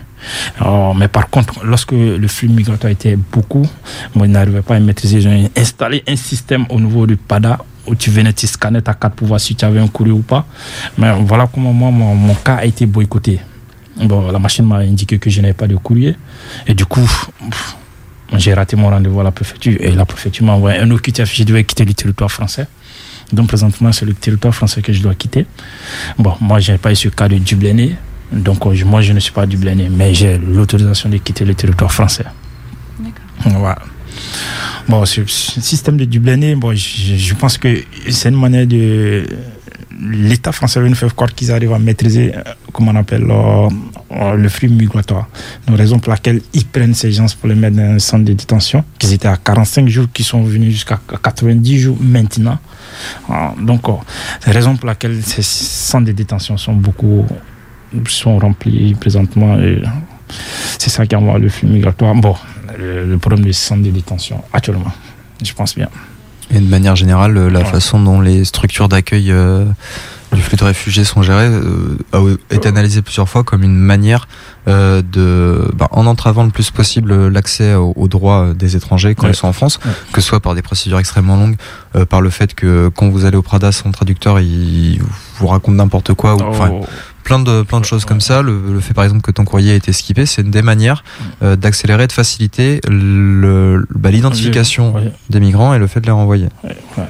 [0.95, 3.65] Mais par contre, lorsque le flux migratoire était beaucoup,
[4.15, 5.27] moi, ils n'arrivaient pas à maîtriser.
[5.27, 9.27] Ont installé un système au niveau du PADA où tu venais scanner ta carte pour
[9.27, 10.45] voir si tu avais un courrier ou pas.
[10.97, 13.39] Mais voilà comment moi, mon, cas a été boycotté.
[13.97, 16.15] Bon, la machine m'a indiqué que je n'avais pas de courrier.
[16.65, 17.07] Et du coup,
[18.36, 19.75] j'ai raté mon rendez-vous à la préfecture.
[19.79, 21.33] Et la préfecture m'a envoyé un OQTF.
[21.33, 22.67] Je devais quitter le territoire français.
[23.31, 25.45] Donc, présentement, c'est le territoire français que je dois quitter.
[26.17, 27.95] Bon, moi, je n'ai pas eu ce cas de Dublinais.
[28.33, 31.91] Donc, euh, moi, je ne suis pas Dublinais, mais j'ai l'autorisation de quitter le territoire
[31.91, 32.25] français.
[33.45, 33.77] Voilà.
[34.87, 39.25] Bon, ce système de Dublinais, bon, je, je pense que c'est une manière de.
[40.05, 42.41] L'État français veut nous faire croire qu'ils arrivent à maîtriser, euh,
[42.73, 45.27] comment on appelle, euh, le flux migratoire.
[45.67, 48.33] Donc, raison pour laquelle ils prennent ces gens pour les mettre dans un centre de
[48.33, 52.57] détention, qu'ils étaient à 45 jours, qui sont venus jusqu'à 90 jours maintenant.
[53.29, 53.93] Ah, Donc, euh,
[54.41, 57.25] c'est la raison pour laquelle ces centres de détention sont beaucoup
[58.08, 59.58] sont remplis présentement.
[59.60, 59.82] et
[60.77, 62.15] C'est ça qui envoie le flux migratoire.
[62.15, 62.36] Bon,
[62.77, 64.91] le, le problème des centres de détention actuellement,
[65.43, 65.89] je pense bien.
[66.51, 69.65] Et de manière générale, la façon dont les structures d'accueil euh,
[70.34, 74.27] du flux de réfugiés sont gérées euh, a été analysée plusieurs fois comme une manière
[74.67, 79.23] euh, de, bah, en entravant le plus possible l'accès aux, aux droits des étrangers quand
[79.27, 79.32] Ouais.
[79.32, 79.91] ils sont en France, Ouais.
[80.12, 81.56] que ce soit par des procédures extrêmement longues,
[82.10, 85.01] par le fait que quand vous allez au Prada, son traducteur, il
[85.38, 86.86] vous raconte n'importe quoi, ou, Oh,
[87.23, 88.41] plein de plein de choses comme ça.
[88.41, 91.03] Le, le fait par exemple que ton courrier a été skippé, c'est une des manières
[91.41, 94.93] euh, d'accélérer, de faciliter bah, l'identification
[95.29, 96.47] des migrants et le fait de les renvoyer.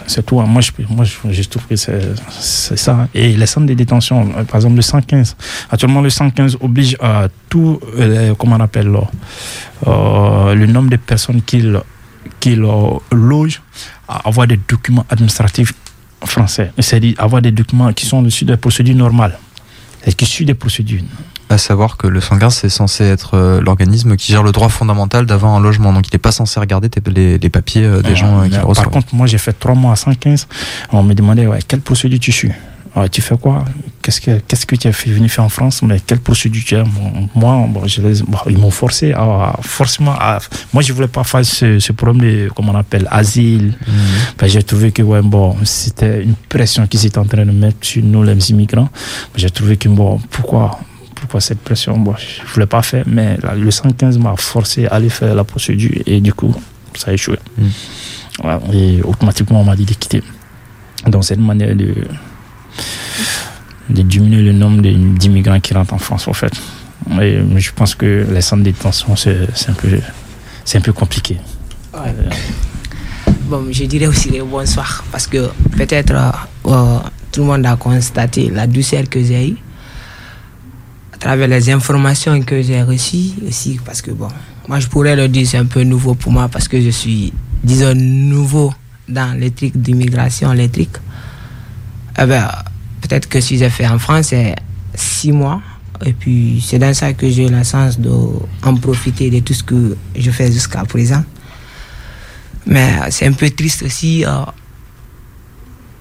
[0.08, 0.40] C'est tout.
[0.40, 0.46] hein.
[0.48, 2.94] Moi, je, moi, je, trouve que c'est ça.
[2.94, 3.08] hein.
[3.14, 5.36] Et les centres de détention, euh, par exemple, le 115.
[5.72, 8.92] Actuellement, le 115 oblige à tout, euh, comment on appelle,
[9.88, 11.80] euh, le nombre de personnes qu'il
[13.12, 13.62] loge
[14.08, 15.74] à avoir des documents administratifs
[16.26, 16.72] français.
[16.80, 19.38] C'est-à-dire avoir des documents qui sont dessus des procédures normales.
[20.04, 21.02] C'est-à-dire qui suivent des procédures.
[21.50, 25.26] À savoir que le 115 c'est censé être euh, l'organisme qui gère le droit fondamental
[25.26, 28.40] d'avoir un logement, donc il n'est pas censé regarder les, les papiers euh, des gens
[28.42, 28.90] euh, qui le Par reçoivent.
[28.90, 30.48] contre, moi, j'ai fait trois mois à 115.
[30.92, 32.52] On me demandait, ouais, quelle procédure tu suis?
[33.12, 33.66] Tu fais quoi?
[34.04, 35.82] Qu'est-ce que, qu'est-ce que tu as fait venir faire en France?
[35.82, 36.84] Mais quelle procédure tu as?
[37.34, 40.38] Moi, bon, je les- bon, ils m'ont forcé à, forcément à.
[40.74, 43.74] Moi, je voulais pas faire ce, ce problème de, comment on appelle, asile.
[43.88, 43.94] Mhm.
[44.38, 47.78] Ben, j'ai trouvé que ouais, bon, c'était une pression qu'ils étaient en train de mettre
[47.82, 48.90] sur nous, les immigrants.
[49.36, 50.80] J'ai trouvé que, bon, pourquoi
[51.16, 51.98] pourquoi cette pression?
[51.98, 56.02] Bon, Je voulais pas faire, mais le 115 m'a forcé à aller faire la procédure
[56.06, 56.54] et du coup,
[56.96, 57.38] ça a échoué.
[58.44, 60.22] Ouais, et automatiquement, on m'a dit de quitter.
[61.08, 61.94] Donc, c'est une manière de,
[63.90, 66.54] de diminuer le nombre d'immigrants qui rentrent en France, en fait.
[67.22, 70.00] Et je pense que les centres de détention, c'est un, peu-
[70.74, 71.38] un peu compliqué.
[73.50, 76.32] Bon, je dirais aussi le bonsoir parce que peut-être euh,
[76.72, 77.00] euh,
[77.32, 79.58] tout le monde a constaté la douceur que j'ai eue
[81.14, 84.30] à travers les informations que j'ai reçues aussi parce que bon,
[84.68, 87.34] moi je pourrais le dire, c'est un peu nouveau pour moi parce que je suis,
[87.64, 88.74] disons, nouveau
[89.10, 90.72] dans les trucs d'immigration, les.
[92.20, 92.48] Eh ben,
[93.02, 94.56] peut-être que si j'ai fait en France, c'est
[94.94, 95.62] six mois.
[96.06, 99.98] Et puis, c'est dans ça que j'ai la chance d'en profiter de tout ce que
[100.16, 101.24] je fais jusqu'à présent.
[102.66, 104.44] Mais c'est un peu triste aussi, euh,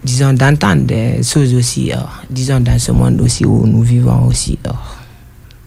[0.04, 1.96] disons, d'entendre des choses aussi, euh,
[2.30, 4.58] disons, dans ce monde aussi où nous vivons aussi.
[4.66, 4.70] euh,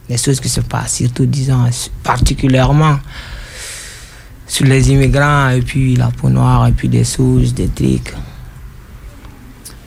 [0.08, 1.68] les choses qui se passent, surtout, disons,
[2.04, 3.00] particulièrement
[4.48, 8.14] sur les immigrants, et puis la peau noire, et puis des choses, des trucs.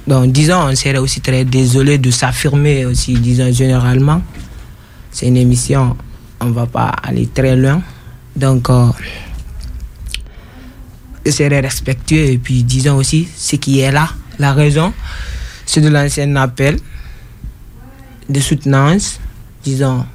[0.09, 4.23] Donc, disons, on serait aussi très désolé de s'affirmer aussi, disons, généralement.
[5.11, 5.99] C'est une émission,
[6.41, 7.83] on ne va pas aller très loin.
[8.35, 8.89] Donc, euh,
[11.27, 14.95] je serais respectueux et puis disons aussi ce qui est là, la raison,
[15.67, 16.79] c'est de l'ancien appel
[18.31, 19.21] de soutenance,
[19.63, 20.07] disons,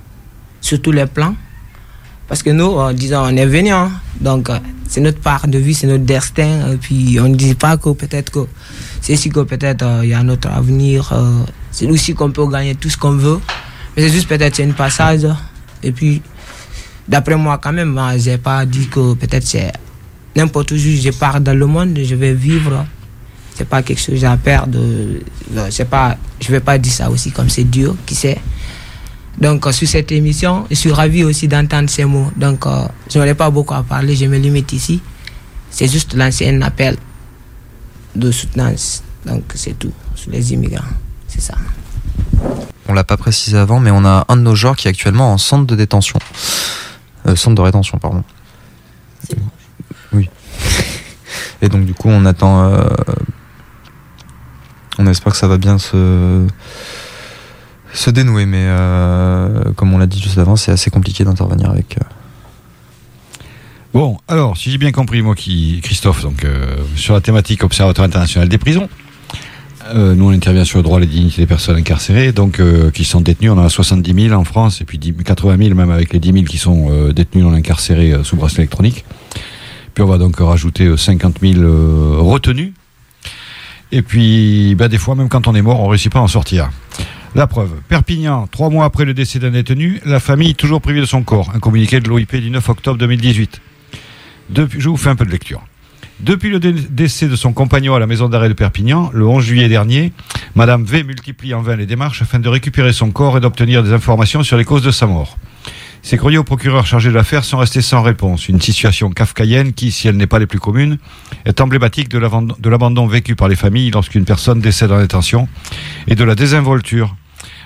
[0.59, 1.35] sur tous les plans.
[2.27, 3.91] Parce que nous, euh, disons, on est venus, hein.
[4.19, 4.57] donc euh,
[4.87, 7.89] c'est notre part de vie, c'est notre destin, et puis on ne dit pas que
[7.89, 8.47] peut-être que
[9.01, 12.47] c'est ici que peut-être euh, il y a notre avenir, euh, c'est aussi qu'on peut
[12.47, 13.39] gagner tout ce qu'on veut,
[13.95, 15.27] mais c'est juste peut-être c'est une passage,
[15.83, 16.21] et puis
[17.07, 19.71] d'après moi quand même, moi, j'ai pas dit que peut-être c'est
[20.35, 22.85] n'importe où je pars dans le monde, je vais vivre.
[23.55, 24.79] C'est pas quelque chose à perdre.
[25.55, 28.39] je vais pas dire ça aussi comme c'est dur, qui sait.
[29.37, 32.31] Donc euh, sur cette émission, je suis ravi aussi d'entendre ces mots.
[32.37, 35.01] Donc euh, je n'aurais pas beaucoup à parler, je me limite ici.
[35.69, 36.97] C'est juste lancer un appel
[38.15, 39.03] de soutenance.
[39.25, 40.83] Donc c'est tout sur les immigrants.
[41.27, 41.55] C'est ça.
[42.87, 45.33] On l'a pas précisé avant, mais on a un de nos genres qui est actuellement
[45.33, 46.19] en centre de détention.
[47.27, 48.23] Euh, centre de rétention, pardon.
[50.11, 50.29] Oui.
[51.61, 52.65] Et donc du coup, on attend.
[52.65, 52.87] euh,
[54.99, 56.45] on espère que ça va bien se
[57.93, 61.97] se dénouer, mais euh, comme on l'a dit juste avant, c'est assez compliqué d'intervenir avec.
[61.97, 62.05] euh,
[63.93, 68.05] Bon, alors, si j'ai bien compris, moi qui, Christophe, donc euh, sur la thématique Observatoire
[68.07, 68.89] international des prisons,
[69.93, 72.61] nous on intervient sur le droit à la dignité des personnes incarcérées, donc
[72.93, 73.49] qui sont détenues.
[73.49, 76.19] On en a 70 000 en France et puis 10 80 000 même avec les
[76.19, 79.03] 10 000 qui sont détenus non incarcérés sous bracelet électronique.
[79.93, 82.73] Puis on va donc rajouter euh, 50 000 euh, retenus.
[83.91, 86.23] Et puis, bah, des fois, même quand on est mort, on ne réussit pas à
[86.23, 86.71] en sortir.
[87.35, 87.71] La preuve.
[87.89, 91.51] Perpignan, trois mois après le décès d'un détenu, la famille toujours privée de son corps.
[91.55, 93.59] Un communiqué de l'OIP du 9 octobre 2018.
[94.51, 95.61] Depuis, je vous fais un peu de lecture.
[96.19, 99.43] Depuis le dé- décès de son compagnon à la maison d'arrêt de Perpignan, le 11
[99.43, 100.13] juillet dernier,
[100.53, 103.93] Madame V multiplie en vain les démarches afin de récupérer son corps et d'obtenir des
[103.93, 105.37] informations sur les causes de sa mort.
[106.03, 108.47] Ses courriers au procureur chargé de l'affaire sont restés sans réponse.
[108.47, 110.97] Une situation kafkaïenne qui, si elle n'est pas les plus communes,
[111.45, 112.19] est emblématique de
[112.69, 115.47] l'abandon vécu par les familles lorsqu'une personne décède en détention
[116.07, 117.15] et de la désinvolture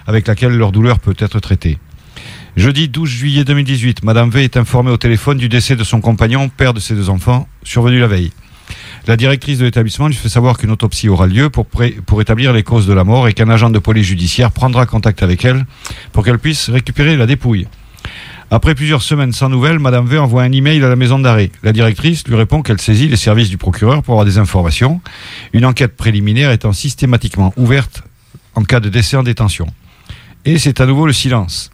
[0.08, 1.78] avec laquelle leur douleur peut être traitée.
[2.56, 6.50] Jeudi 12 juillet 2018, Madame V est informée au téléphone du décès de son compagnon,
[6.50, 8.32] père de ses deux enfants, survenu la veille.
[9.06, 12.63] La directrice de l'établissement lui fait savoir qu'une autopsie aura lieu pour, pour établir les
[12.63, 15.65] causes de la mort et qu'un agent de police judiciaire prendra contact avec elle
[16.13, 17.67] pour qu'elle puisse récupérer la dépouille.
[18.50, 21.52] Après plusieurs semaines sans nouvelles, Madame V envoie un email à la maison d'arrêt.
[21.63, 25.02] La directrice lui répond qu'elle saisit les services du procureur pour avoir des informations,
[25.54, 28.04] une enquête préliminaire étant systématiquement ouverte
[28.56, 29.67] en cas de décès en détention.
[30.48, 31.72] Et c'est à nouveau le silence.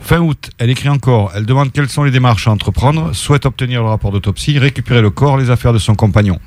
[0.00, 3.82] Fin août, elle écrit encore, elle demande quelles sont les démarches à entreprendre, souhaite obtenir
[3.82, 6.40] le rapport d'autopsie, récupérer le corps, les affaires de son compagnon.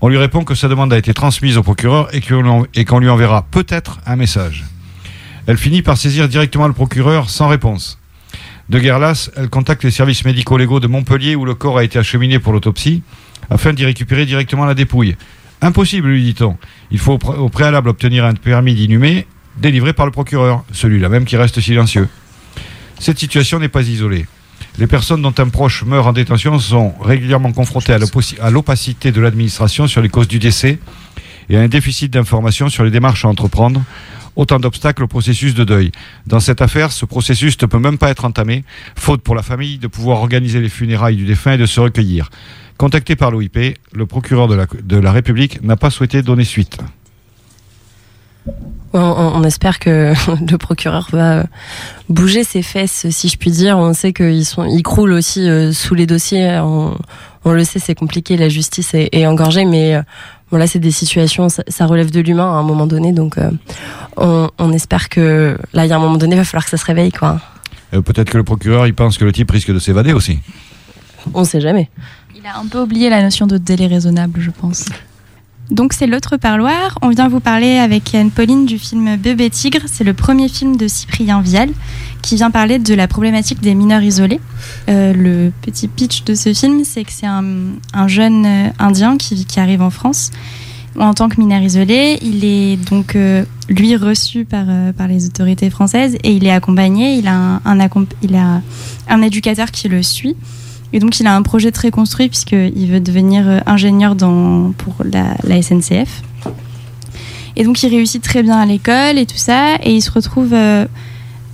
[0.00, 3.42] On lui répond que sa demande a été transmise au procureur et qu'on lui enverra
[3.50, 4.64] peut-être un message.
[5.48, 7.98] Elle finit par saisir directement le procureur sans réponse.
[8.68, 11.98] De guerre lasse, elle contacte les services médico-légaux de Montpellier où le corps a été
[11.98, 13.02] acheminé pour l'autopsie
[13.50, 15.16] afin d'y récupérer directement la dépouille.
[15.62, 16.56] Impossible, lui dit-on.
[16.92, 21.36] Il faut au préalable obtenir un permis d'inhumer délivré par le procureur, celui-là même qui
[21.36, 22.08] reste silencieux.
[22.98, 24.26] Cette situation n'est pas isolée.
[24.78, 29.86] Les personnes dont un proche meurt en détention sont régulièrement confrontées à l'opacité de l'administration
[29.86, 30.78] sur les causes du décès
[31.48, 33.82] et à un déficit d'informations sur les démarches à entreprendre,
[34.36, 35.90] autant d'obstacles au processus de deuil.
[36.26, 39.78] Dans cette affaire, ce processus ne peut même pas être entamé, faute pour la famille
[39.78, 42.30] de pouvoir organiser les funérailles du défunt et de se recueillir.
[42.78, 46.78] Contacté par l'OIP, le procureur de la République n'a pas souhaité donner suite.
[48.92, 50.12] On, on- on espère que
[50.50, 51.44] le procureur va euh,
[52.08, 53.78] bouger ses fesses, si je puis dire.
[53.78, 56.58] On sait qu'ils sont, ils croulent aussi euh, sous les dossiers.
[56.62, 56.96] On,
[57.44, 58.36] on le sait, c'est compliqué.
[58.36, 60.02] La justice est, est engorgée, mais euh,
[60.50, 63.12] bon là, c'est des situations, ça, ça relève de l'humain à un moment donné.
[63.12, 63.50] Donc, euh,
[64.16, 66.70] on, on espère que là, il y a un moment donné, il va falloir que
[66.70, 67.40] ça se réveille, quoi.
[67.94, 70.38] Euh, Peut-être que le procureur, il pense que le type risque de s'évader aussi.
[71.34, 71.88] On sait jamais.
[72.34, 74.86] Il a un peu oublié la notion de délai raisonnable, je pense.
[75.70, 76.98] Donc c'est l'autre parloir.
[77.00, 79.82] On vient vous parler avec Anne-Pauline du film Bébé Tigre.
[79.86, 81.70] C'est le premier film de Cyprien Vial
[82.22, 84.40] qui vient parler de la problématique des mineurs isolés.
[84.88, 87.44] Euh, le petit pitch de ce film, c'est que c'est un,
[87.94, 90.32] un jeune euh, Indien qui, arrive en France
[90.98, 92.18] en tant que mineur isolé.
[92.20, 94.66] Il est donc, euh, lui, reçu par,
[94.98, 97.14] par les autorités françaises et il est accompagné.
[97.14, 97.60] Il a
[99.08, 100.34] un éducateur qui le suit.
[100.92, 105.36] Et donc, il a un projet très construit puisqu'il veut devenir euh, ingénieur pour la,
[105.44, 106.22] la SNCF.
[107.56, 109.76] Et donc, il réussit très bien à l'école et tout ça.
[109.82, 110.86] Et il se retrouve euh,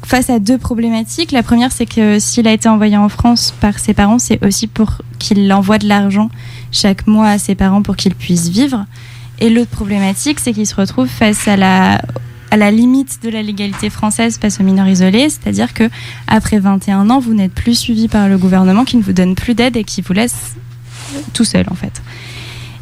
[0.04, 1.32] face à deux problématiques.
[1.32, 4.66] La première, c'est que s'il a été envoyé en France par ses parents, c'est aussi
[4.66, 6.30] pour qu'il envoie de l'argent
[6.72, 8.86] chaque mois à ses parents pour qu'ils puissent vivre.
[9.38, 12.00] Et l'autre problématique, c'est qu'il se retrouve face à la,
[12.50, 15.84] à la limite de la légalité française face aux mineurs isolés, c'est-à-dire que
[16.28, 19.54] après 21 ans, vous n'êtes plus suivi par le gouvernement qui ne vous donne plus
[19.54, 20.54] d'aide et qui vous laisse
[21.32, 22.02] tout seul en fait.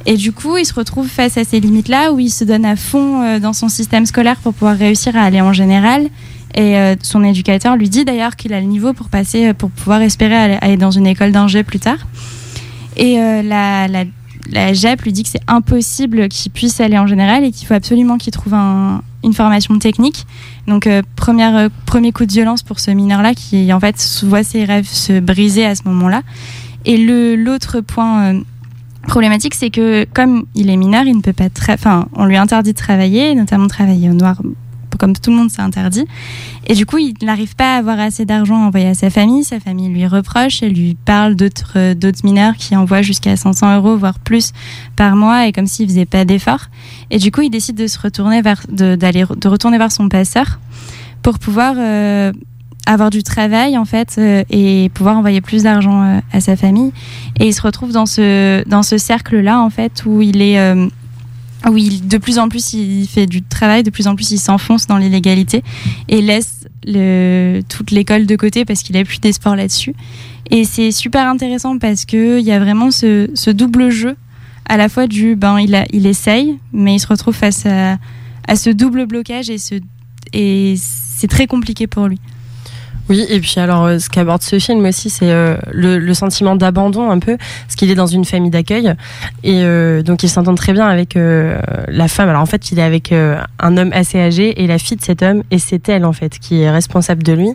[0.07, 2.77] Et du coup, il se retrouve face à ces limites-là où il se donne à
[2.77, 6.09] fond euh, dans son système scolaire pour pouvoir réussir à aller en général.
[6.55, 9.71] Et euh, son éducateur lui dit d'ailleurs qu'il a le niveau pour passer, euh, pour
[9.71, 11.98] pouvoir espérer aller, dans une école d'ingé plus tard.
[12.98, 14.04] Et la, la,
[14.52, 17.75] la JEP lui dit que c'est impossible qu'il puisse aller en général et qu'il faut
[17.75, 20.27] absolument qu'il trouve un- une formation technique.
[20.68, 21.02] Donc, euh,
[21.56, 25.18] euh, premier coup de violence pour ce mineur-là qui, en fait, voit ses rêves se
[25.18, 26.22] briser à ce moment-là.
[26.85, 28.40] Et le- l'autre point euh,
[29.08, 31.48] problématique, c'est que comme il est mineur, il ne peut pas.
[31.70, 34.37] Enfin, on lui interdit de travailler, notamment travailler au noir
[34.99, 36.07] comme tout le monde, c'est interdit.
[36.67, 39.45] Et du coup, il n'arrive pas à avoir assez d'argent à envoyer à sa famille.
[39.45, 43.97] Sa famille lui reproche et lui parle d'autres d'autres mineurs qui envoient jusqu'à 500 euros,
[43.97, 44.53] voire plus
[44.97, 46.67] par mois, et comme s'il faisait pas d'efforts.
[47.11, 50.59] Et du coup, il décide de se retourner vers, de, retourner vers son passeur
[51.23, 52.33] pour pouvoir euh,
[52.87, 56.92] avoir du travail en fait euh, et pouvoir envoyer plus d'argent euh, à sa famille.
[57.40, 60.59] Et il se retrouve dans ce dans ce cercle là en fait où il est
[61.71, 64.38] où il, de plus en plus il fait du travail, de plus en plus il
[64.38, 65.62] s'enfonce dans l'illégalité
[66.08, 69.94] et laisse le, toute l'école de côté parce qu'il a plus d'espoir là-dessus.
[70.50, 74.17] Et c'est super intéressant parce que il y a vraiment ce, ce, double jeu
[74.67, 77.98] à la fois du ben il, a, il essaye mais il se retrouve face à,
[78.46, 79.77] à ce double blocage et, ce,
[80.33, 82.19] et c'est très compliqué pour lui.
[83.11, 87.11] Oui, et puis alors, euh, ce qu'aborde ce film aussi, c'est euh, le, sentiment d'abandon
[87.11, 88.94] un peu, parce qu'il est dans une famille d'accueil,
[89.42, 92.29] et euh, donc il s'entend très bien avec la femme.
[92.29, 95.23] Alors en fait, il est avec un homme assez âgé, et la fille de cet
[95.23, 97.50] homme, et c'est elle en fait qui est responsable de lui.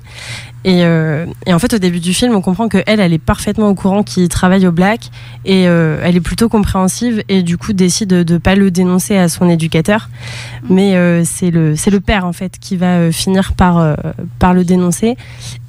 [0.65, 3.17] Et, euh, et, en fait, au début du film, on comprend que elle, elle est
[3.17, 5.09] parfaitement au courant qu'il travaille au black
[5.45, 9.17] et euh, elle est plutôt compréhensive et du coup décide de ne pas le dénoncer
[9.17, 10.09] à son éducateur.
[10.69, 13.95] Mais euh, c'est le c'est le père en fait qui va finir par
[14.39, 15.15] par le dénoncer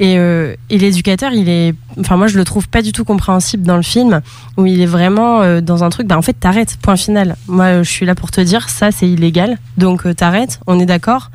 [0.01, 3.77] et, et l'éducateur, il est, enfin moi je le trouve pas du tout compréhensible dans
[3.77, 4.21] le film
[4.57, 6.07] où il est vraiment dans un truc.
[6.09, 7.37] Bah en fait t'arrêtes, point final.
[7.47, 10.61] Moi je suis là pour te dire ça c'est illégal, donc t'arrêtes.
[10.67, 11.31] On est d'accord.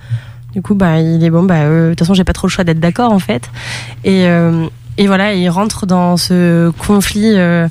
[0.56, 2.52] Du coup, bah, il est bon, bah, euh, de toute façon, j'ai pas trop le
[2.52, 3.52] choix d'être d'accord, en fait.
[4.06, 7.68] Et, euh, et voilà, il rentre dans ce conflit euh,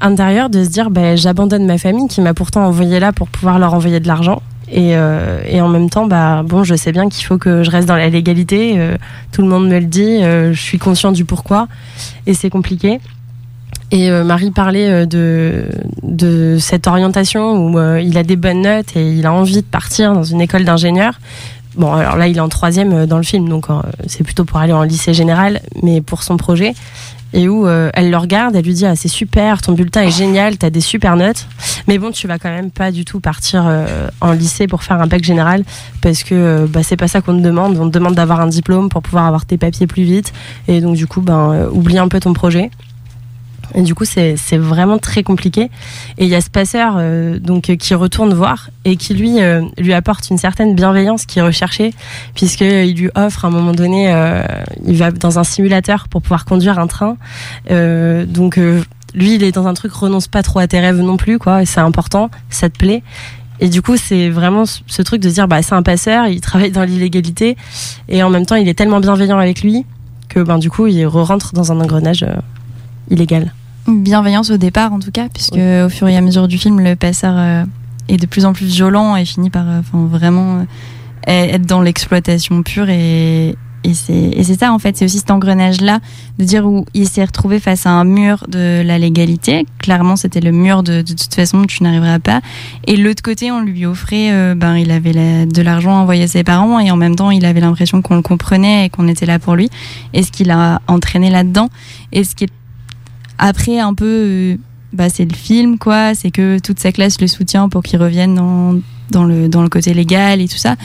[0.00, 3.60] intérieur de se dire, bah, j'abandonne ma famille qui m'a pourtant envoyé là pour pouvoir
[3.60, 4.42] leur envoyer de l'argent.
[4.68, 4.94] Et,
[5.46, 7.94] et, en même temps, bah, bon, je sais bien qu'il faut que je reste dans
[7.94, 8.80] la légalité.
[9.30, 10.20] Tout le monde me le dit.
[10.22, 11.68] Je suis conscient du pourquoi.
[12.26, 12.98] Et c'est compliqué.
[13.92, 15.66] Et Marie parlait de,
[16.02, 20.14] de cette orientation où il a des bonnes notes et il a envie de partir
[20.14, 21.20] dans une école d'ingénieur.
[21.76, 24.44] Bon, alors là, il est en troisième euh, dans le film, donc euh, c'est plutôt
[24.44, 26.74] pour aller en lycée général, mais pour son projet.
[27.32, 30.10] Et où euh, elle le regarde, elle lui dit ah, c'est super, ton bulletin est
[30.16, 31.48] génial, t'as des super notes,
[31.88, 33.68] mais bon tu vas quand même pas du tout partir
[34.20, 35.64] en lycée pour faire un bac général
[36.00, 38.88] parce que bah, c'est pas ça qu'on te demande, on te demande d'avoir un diplôme
[38.88, 40.32] pour pouvoir avoir tes papiers plus vite
[40.68, 42.70] et donc du coup ben oublie un peu ton projet.
[43.74, 45.70] Et du coup, c'est vraiment très compliqué.
[46.18, 49.40] Et il y a ce passeur euh, donc, euh, qui retourne voir et qui lui,
[49.40, 51.94] euh, lui apporte une certaine bienveillance qui est recherchée,
[52.34, 54.42] puisqu'il lui offre à un moment donné, euh,
[54.86, 57.16] il va dans un simulateur pour pouvoir conduire un train.
[57.70, 58.56] Euh, donc,
[59.14, 61.64] lui, il est dans un truc, renonce pas trop à tes rêves non plus, quoi.
[61.64, 63.02] C'est important, ça te plaît.
[63.60, 66.72] Et du coup, c'est vraiment ce truc de dire, bah, c'est un passeur, il travaille
[66.72, 67.56] dans l'illégalité,
[68.08, 69.86] et en même temps, il est tellement bienveillant avec lui
[70.28, 72.26] que, ben, du coup, il re-rentre dans un engrenage
[73.10, 73.52] illégal
[73.86, 76.96] bienveillance au départ en tout cas, puisque au fur et à mesure du film, le
[76.96, 77.64] passeur euh,
[78.08, 80.64] est de plus en plus violent et finit par euh, vraiment euh,
[81.26, 83.56] être dans l'exploitation pure et,
[83.92, 85.98] c'est ça en fait, c'est aussi cet engrenage là
[86.38, 89.66] de dire où il s'est retrouvé face à un mur de la légalité.
[89.76, 92.40] Clairement, c'était le mur de, de, toute façon tu n'arriveras pas.
[92.86, 96.28] Et l'autre côté, on lui offrait, euh, ben il avait de l'argent à envoyer à
[96.28, 99.26] ses parents et en même temps, il avait l'impression qu'on le comprenait et qu'on était
[99.26, 99.68] là pour lui.
[100.14, 101.68] Et ce qu'il a entraîné là-dedans
[102.10, 102.52] et ce qui est
[103.38, 104.56] après, un peu, euh,
[104.92, 106.14] bah, c'est le film, quoi.
[106.14, 108.34] C'est que toute sa classe le soutient pour qu'il revienne
[109.10, 110.76] dans, le, côté légal et tout ça.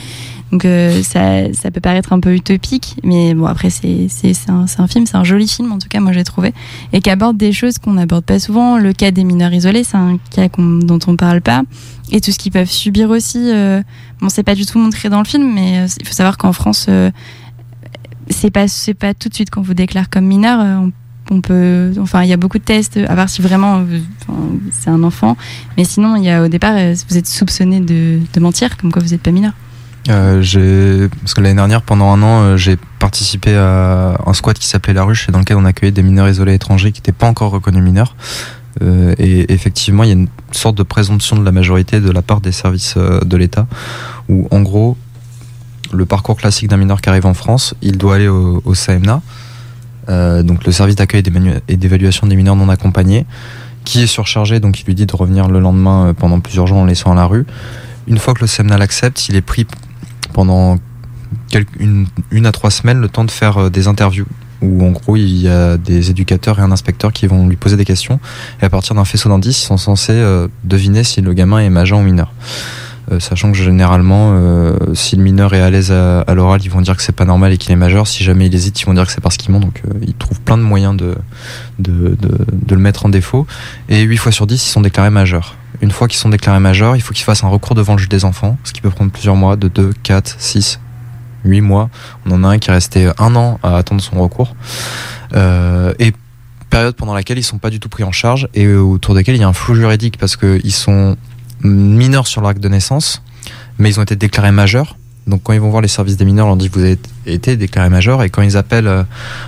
[0.52, 4.08] Donc euh, ça, peut paraître un peu utopique, mais bon après c'est
[4.48, 6.52] un, film, c'est un joli film en tout cas moi j'ai trouvé,
[6.92, 8.76] et qui aborde des choses qu'on n'aborde pas souvent.
[8.76, 11.62] Le cas des mineurs isolés, c'est un cas dont on parle pas,
[12.10, 13.38] et tout ce qu'ils peuvent subir aussi.
[13.38, 13.80] Euh,
[14.20, 16.52] bon c'est pas du tout montré dans le film, mais euh, il faut savoir qu'en
[16.52, 16.88] France
[18.28, 18.66] c'est pas
[18.98, 20.88] pas tout de suite qu'on vous déclare comme mineur.
[21.30, 23.84] On peut, enfin, il y a beaucoup de tests, à voir si vraiment
[24.72, 25.36] c'est un enfant.
[25.76, 26.74] Mais sinon, il y a au départ,
[27.08, 29.52] vous êtes soupçonné de, mentir, comme quoi vous n'êtes pas mineur.
[30.08, 34.66] Euh, parce que l'année dernière, pendant un an, euh, j'ai participé à un squat qui
[34.66, 37.50] s'appelait La Ruche, dans lequel on accueillait des mineurs isolés étrangers qui n'étaient pas encore
[37.50, 38.16] reconnus mineurs.
[38.82, 42.22] Euh, et effectivement, il y a une sorte de présomption de la majorité de la
[42.22, 43.66] part des services euh, de l'État,
[44.28, 44.96] où en gros,
[45.92, 48.74] le parcours classique d'un mineur qui arrive en France, il doit aller au, au
[50.10, 51.22] euh, donc le service d'accueil
[51.68, 53.26] et d'évaluation des mineurs non accompagnés,
[53.84, 56.78] qui est surchargé, donc il lui dit de revenir le lendemain euh, pendant plusieurs jours
[56.78, 57.46] en laissant à la rue.
[58.08, 59.66] Une fois que le CMNA l'accepte, il est pris
[60.32, 60.78] pendant
[61.78, 64.26] une, une, à trois semaines le temps de faire euh, des interviews
[64.62, 67.78] où en gros il y a des éducateurs et un inspecteur qui vont lui poser
[67.78, 68.20] des questions
[68.60, 70.22] et à partir d'un faisceau d'indices ils sont censés
[70.64, 72.30] deviner si le gamin est majeur ou mineur.
[73.10, 76.80] Euh, sachant que généralement, euh, si le mineur est à l'aise à, l'oral, ils vont
[76.80, 78.06] dire que c'est pas normal et qu'il est majeur.
[78.06, 79.58] Si jamais il hésite, ils vont dire que c'est parce qu'il ment.
[79.58, 81.16] Donc euh, ils trouvent plein de moyens de,
[81.78, 83.46] le mettre en défaut.
[83.88, 85.56] Et 8 fois sur 10, ils sont déclarés majeurs.
[85.80, 88.08] Une fois qu'ils sont déclarés majeurs, il faut qu'ils fassent un recours devant le juge
[88.08, 90.78] des enfants, ce qui peut prendre plusieurs mois, de 2, 4, 6,
[91.44, 91.90] huit mois.
[92.26, 94.54] On en a un qui est resté un an à attendre son recours.
[95.34, 96.12] Et
[96.70, 99.40] période pendant laquelle ils sont pas du tout pris en charge et autour desquels il
[99.40, 101.16] y a un flou juridique parce qu'ils sont
[101.62, 103.22] mineurs sur l'acte de naissance,
[103.78, 104.96] mais ils ont été déclarés majeurs.
[105.26, 107.56] Donc quand ils vont voir les services des mineurs, on leur dit vous avez été
[107.56, 109.04] déclaré majeur et quand ils appellent euh,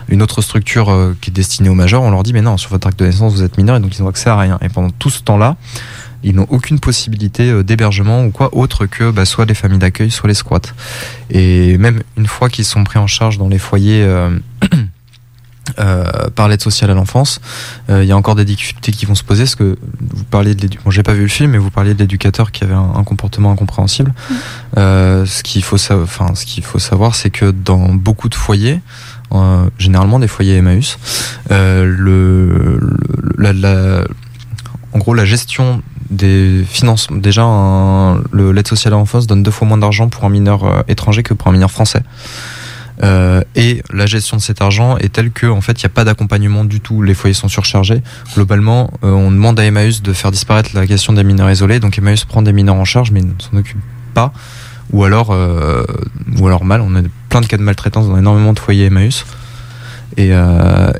[0.09, 2.71] une autre structure euh, qui est destinée aux majeurs, on leur dit mais non, sur
[2.71, 4.59] votre acte de naissance vous êtes mineur et donc ils n'ont accès à rien.
[4.63, 5.57] Et pendant tout ce temps-là,
[6.23, 10.11] ils n'ont aucune possibilité euh, d'hébergement ou quoi autre que bah, soit les familles d'accueil,
[10.11, 10.61] soit les squats.
[11.31, 14.07] Et même une fois qu'ils sont pris en charge dans les foyers
[16.35, 17.41] par l'aide sociale à l'enfance,
[17.89, 19.45] euh, il y a encore des difficultés qui vont se poser.
[19.45, 21.95] Parce que vous parliez de l'éducateur, bon, j'ai pas vu le film, mais vous parliez
[21.95, 24.13] de l'éducateur qui avait un, comportement incompréhensible.
[24.13, 24.35] Mm.
[24.79, 28.81] Euh, ce qu'il faut, enfin, ce qu'il faut savoir, c'est que dans beaucoup de foyers,
[29.79, 30.99] généralement des foyers Emmaüs,
[31.49, 32.79] le,
[33.39, 34.05] la,
[34.93, 37.43] en gros, la gestion des finances, déjà,
[38.35, 41.49] l'aide sociale à l'enfance donne deux fois moins d'argent pour un mineur étranger que pour
[41.49, 42.03] un mineur français.
[43.03, 45.95] Euh, et la gestion de cet argent est telle que en fait il n'y a
[45.95, 47.03] pas d'accompagnement du tout.
[47.03, 48.03] Les foyers sont surchargés.
[48.35, 51.81] Globalement, euh, on demande à Emmaüs de faire disparaître la question des mineurs isolés.
[51.81, 53.81] Donc Emmaüs prend des mineurs en charge, mais ne s'en occupe
[54.15, 54.33] pas.
[54.93, 55.85] Ou alors, euh,
[56.65, 56.83] mal.
[56.83, 59.25] On a plein de cas de maltraitance dans énormément de foyers Emmaüs.
[60.19, 60.33] Et,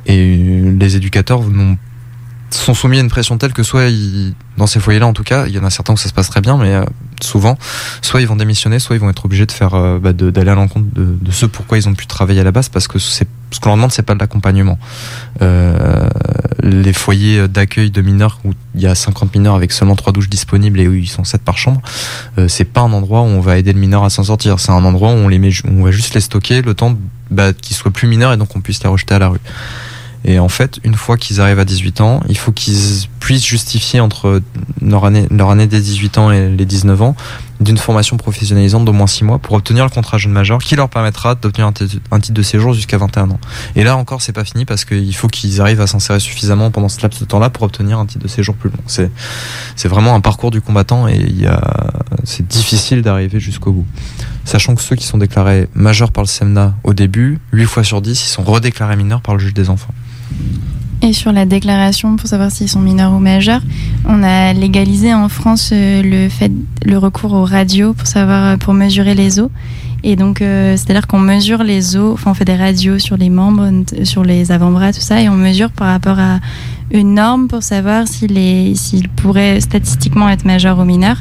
[0.07, 1.77] et les éducateurs n'ont
[2.59, 5.47] sont soumis à une pression telle que soit ils, dans ces foyers-là en tout cas,
[5.47, 6.85] il y en a certains où ça se passe très bien, mais euh,
[7.21, 7.57] souvent,
[8.03, 10.55] soit ils vont démissionner, soit ils vont être obligés de faire euh, bah, d'aller à
[10.55, 13.29] l'encontre de, de, ce pourquoi ils ont pu travailler à la base, parce que c'est
[13.53, 14.79] ce qu'on leur demande, c'est pas de l'accompagnement.
[15.43, 16.09] Euh,
[16.63, 20.29] les foyers d'accueil de mineurs où il y a 50 mineurs avec seulement trois douches
[20.29, 21.81] disponibles et où ils sont 7 par chambre,
[22.39, 24.61] euh, c'est pas un endroit où on va aider le mineur à s'en sortir.
[24.61, 26.97] C'est un endroit où on les met, on va juste les stocker le temps
[27.31, 29.41] bah, qu'ils soient plus mineurs et donc on puisse les rejeter à la rue.
[30.25, 34.01] Et en fait, une fois qu'ils arrivent à 18 ans, il faut qu'ils puissent justifier
[34.01, 34.41] entre
[34.81, 37.17] leur année, leur année des 18 ans et les 19 ans
[37.61, 40.89] d'une formation professionnalisante d'au moins 6 mois pour obtenir le contrat jeune majeur qui leur
[40.89, 43.41] permettra d'obtenir un, titre de séjour jusqu'à 21 ans.
[43.77, 46.89] Et là encore, c'est pas fini parce qu'il faut qu'ils arrivent à s'insérer suffisamment pendant
[46.89, 48.83] ce laps de temps-là pour obtenir un titre de séjour plus long.
[48.87, 49.11] C'est,
[49.89, 51.47] vraiment un parcours du combattant et
[52.25, 53.87] c'est difficile d'arriver jusqu'au bout.
[54.45, 58.03] Sachant que ceux qui sont déclarés majeurs par le SEMNA au début, 8 fois sur
[58.03, 59.95] 10, ils sont redéclarés mineurs par le juge des enfants.
[61.05, 63.63] Et sur la déclaration pour savoir s'ils sont mineurs ou majeurs,
[64.07, 66.29] on a légalisé en France euh,
[66.85, 69.51] le recours aux radios pour savoir euh, pour mesurer les os.
[70.05, 73.31] Et donc euh, c'est-à-dire qu'on mesure les os, enfin on fait des radios sur les
[73.31, 73.69] membres,
[74.05, 76.39] sur les avant-bras, tout ça, et on mesure par rapport à
[76.93, 81.17] une norme pour savoir s'il pourrait statistiquement être majeur ou mineur.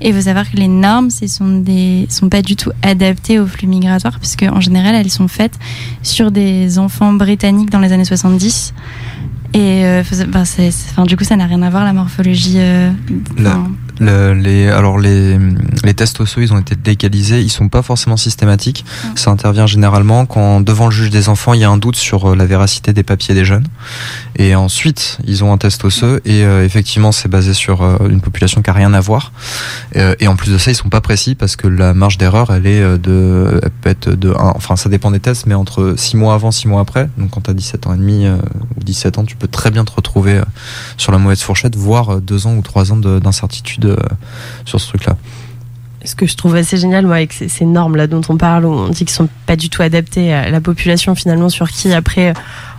[0.00, 3.38] Et il faut savoir que les normes, ce sont des, sont pas du tout adaptées
[3.38, 5.58] au flux migratoire, puisque en général, elles sont faites
[6.02, 8.74] sur des enfants britanniques dans les années 70.
[9.54, 12.56] Et euh, enfin, du coup, ça n'a rien à voir la morphologie.
[12.58, 12.90] Euh,
[14.00, 15.38] les, alors les,
[15.84, 17.40] les tests osseux, ils ont été légalisés.
[17.40, 18.84] Ils sont pas forcément systématiques.
[19.14, 22.32] Ça intervient généralement quand devant le juge des enfants, il y a un doute sur
[22.32, 23.66] euh, la véracité des papiers des jeunes.
[24.36, 28.20] Et ensuite, ils ont un test osseux et euh, effectivement, c'est basé sur euh, une
[28.20, 29.32] population qui a rien à voir.
[29.94, 32.66] et en plus de ça, ils sont pas précis parce que la marge d'erreur, elle
[32.66, 36.34] est de, elle peut être de, enfin, ça dépend des tests, mais entre 6 mois
[36.34, 37.08] avant, 6 mois après.
[37.18, 39.84] Donc, quand tu as 17 ans et demi ou 17 ans, tu peux très bien
[39.84, 40.40] te retrouver
[40.96, 43.83] sur la mauvaise fourchette, voire 2 ans ou 3 ans d'incertitude
[44.64, 45.16] sur ce truc-là.
[46.04, 48.88] Ce que je trouve assez génial, moi, avec ces, normes-là dont on parle, où on
[48.88, 52.34] dit qu'ils sont pas du tout adaptés à la population, finalement, sur qui, après,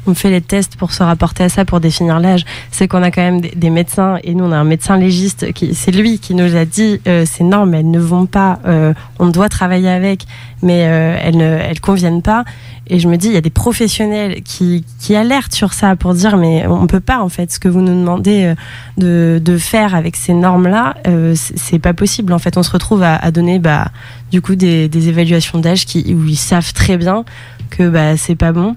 [0.07, 3.11] on fait les tests pour se rapporter à ça, pour définir l'âge, c'est qu'on a
[3.11, 6.35] quand même des, médecins, et nous on a un médecin légiste, qui c'est lui qui
[6.35, 10.25] nous a dit euh, ces normes, elles ne vont pas, euh, on doit travailler avec,
[10.61, 12.45] mais euh, elles ne elles conviennent pas.
[12.87, 16.13] Et je me dis, il y a des professionnels qui, qui alertent sur ça pour
[16.13, 18.53] dire, mais on peut pas en fait, ce que vous nous demandez
[18.97, 20.95] de, de faire avec ces normes-là,
[21.33, 22.31] c'est pas possible.
[22.31, 23.89] En fait, on se retrouve à, donner bah,
[24.31, 27.25] du coup des, évaluations d'âge où ils savent très bien
[27.69, 28.75] que bah, c'est pas bon.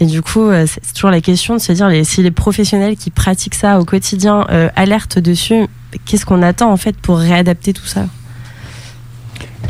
[0.00, 3.10] Et du coup, euh, c'est toujours la question de se dire si les professionnels qui
[3.10, 5.66] pratiquent ça au quotidien euh, alertent dessus,
[6.04, 8.06] qu'est-ce qu'on attend en fait pour réadapter tout ça?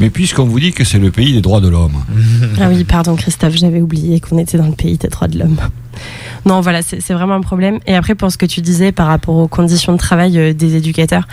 [0.00, 2.04] Mais puisqu'on vous dit que c'est le pays des droits de l'homme.
[2.60, 5.56] ah oui, pardon Christophe, j'avais oublié qu'on était dans le pays des droits de l'homme.
[6.46, 7.78] Non, voilà, c'est vraiment un problème.
[7.86, 10.76] Et après, pour ce que tu disais par rapport aux conditions de travail euh, des
[10.76, 11.26] éducateurs,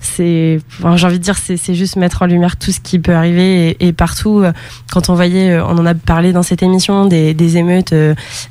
[0.00, 3.76] c'est, j'ai envie de dire, c'est juste mettre en lumière tout ce qui peut arriver
[3.80, 4.40] et, partout.
[4.40, 4.52] Euh,
[4.90, 7.94] quand on voyait, euh, on en a parlé dans cette émission, des, émeutes,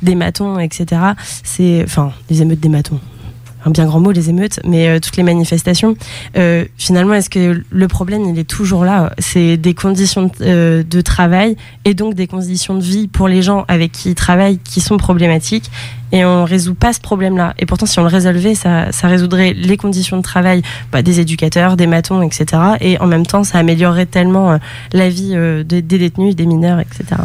[0.01, 1.01] des matons, etc.
[1.43, 2.99] C'est, enfin, des émeutes des matons
[3.65, 5.95] un bien grand mot les émeutes, mais euh, toutes les manifestations.
[6.37, 9.13] Euh, finalement, est-ce que le problème il est toujours là?
[9.19, 11.55] C'est des conditions de, euh, de, travail
[11.85, 14.97] et donc des conditions de vie pour les gens avec qui ils travaillent qui sont
[14.97, 15.69] problématiques
[16.11, 17.53] et on résout pas ce problème-là.
[17.57, 20.61] Et pourtant, si on le résolvait, ça, résoudrait les conditions de travail
[20.91, 22.61] bah, des éducateurs, des matons, etc.
[22.81, 24.59] Et en même temps, ça améliorerait tellement
[24.91, 25.35] la vie
[25.65, 27.21] des détenus, des mineurs, etc.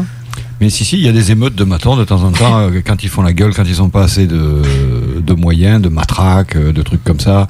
[0.61, 3.03] Mais si, si, il y a des émeutes de matons de temps en temps, quand
[3.05, 4.63] ils font la gueule, quand ils n'ont pas assez de,
[5.29, 7.47] de, moyens, de matraques, euh, de trucs comme ça.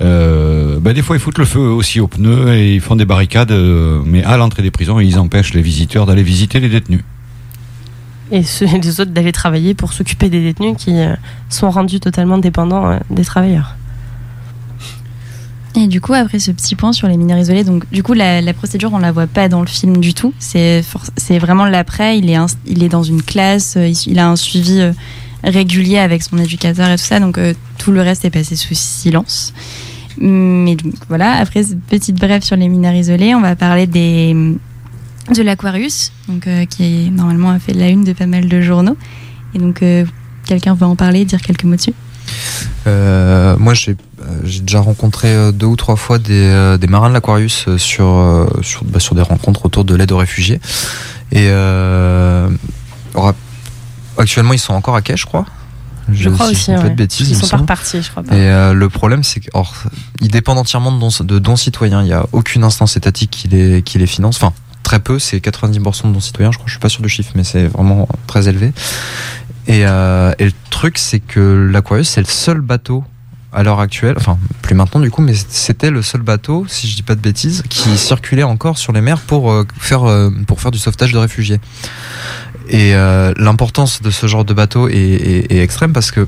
[0.00, 3.04] Euh, ben des fois, ils foutent le feu aussi aux pneus et ils font des
[3.04, 7.02] barricades, euh, mais à l'entrée des prisons, ils empêchent les visiteurs d'aller visiter les détenus.
[8.30, 10.94] Et ceux, les autres d'aller travailler pour s'occuper des détenus qui
[11.48, 13.74] sont rendus totalement dépendants des travailleurs.
[15.80, 18.42] Et du coup, après ce petit point sur les mineurs isolés, donc du coup, la,
[18.52, 20.32] procédure, on la voit pas dans le film du tout.
[20.38, 20.82] C'est
[21.16, 22.18] c'est vraiment l'après.
[22.18, 24.92] Il est il est dans une classe, euh, il, a un suivi euh,
[25.44, 28.74] régulier avec son éducateur et tout ça, donc euh, tout le reste est passé sous
[28.74, 29.52] silence.
[30.20, 30.76] Mais
[31.08, 34.34] voilà, après cette petite brève sur les mineurs isolés, on va parler des
[35.34, 38.96] de l'Aquarius, donc qui normalement a fait la une de pas mal de journaux.
[39.54, 39.84] Et donc,
[40.46, 41.92] quelqu'un veut en parler, dire quelques mots dessus?
[43.58, 47.68] moi, j'ai euh, déjà rencontré euh, deux ou trois fois des, euh, marins de l'Aquarius
[47.76, 50.60] sur, sur, bah, sur, des rencontres autour de l'aide aux réfugiés.
[51.32, 51.48] Et
[54.18, 55.46] actuellement, ils sont encore à quai, je crois.
[56.10, 56.72] Je, crois aussi.
[56.72, 58.34] de bêtises, ils sont pas repartis, je crois pas.
[58.34, 62.00] Et le problème, c'est qu'ils dépendent entièrement de dons, de dons citoyens.
[62.00, 64.36] Il n'y a aucune instance étatique qui les, qui les finance.
[64.36, 66.66] Enfin, très peu, c'est 90% de dons citoyens, je crois.
[66.66, 68.72] Je suis pas sûr du chiffre, mais c'est vraiment très élevé.
[69.66, 73.04] Et, et le truc, c'est que l'Aquarius, c'est le seul bateau
[73.52, 76.96] à l'heure actuelle, enfin plus maintenant du coup, mais c'était le seul bateau, si je
[76.96, 80.60] dis pas de bêtises, qui circulait encore sur les mers pour euh, faire euh, pour
[80.60, 81.60] faire du sauvetage de réfugiés.
[82.68, 86.26] Et euh, l'importance de ce genre de bateau est, est, est extrême parce que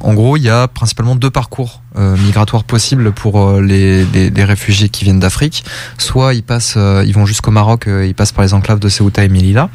[0.00, 4.44] en gros, il y a principalement deux parcours euh, migratoires possibles pour euh, les, les,
[4.44, 5.64] réfugiés qui viennent d'Afrique.
[5.96, 9.24] Soit ils passent, euh, ils vont jusqu'au Maroc, ils passent par les enclaves de Ceuta
[9.24, 9.70] et Melilla,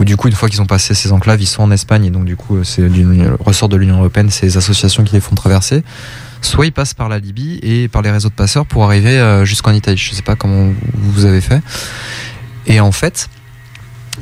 [0.00, 2.10] ou du coup, une fois qu'ils ont passé ces enclaves, ils sont en Espagne, et
[2.10, 3.06] donc du coup, c'est du
[3.38, 5.84] ressort de l'Union européenne, c'est les associations qui les font traverser.
[6.40, 9.72] Soit ils passent par la Libye et par les réseaux de passeurs pour arriver jusqu'en
[9.72, 9.96] Italie.
[9.96, 11.60] Je sais pas comment vous avez fait.
[12.66, 13.28] Et en fait,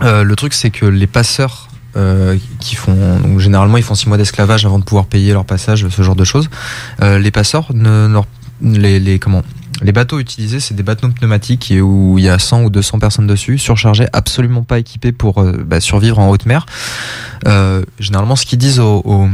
[0.01, 4.67] le truc, c'est que les passeurs euh, qui font généralement ils font six mois d'esclavage
[4.67, 6.51] avant de pouvoir payer leur passage, ce genre de choses.
[7.01, 7.71] Euh, les passeurs
[8.61, 9.43] les, comment
[9.83, 13.27] les bateaux utilisés, c'est des bateaux pneumatiques où il y a 100 ou 200 personnes
[13.27, 16.67] dessus, surchargés, absolument pas équipés pour euh, bah, survivre en haute mer.
[17.47, 19.29] Euh, généralement, ce qu'ils disent aux,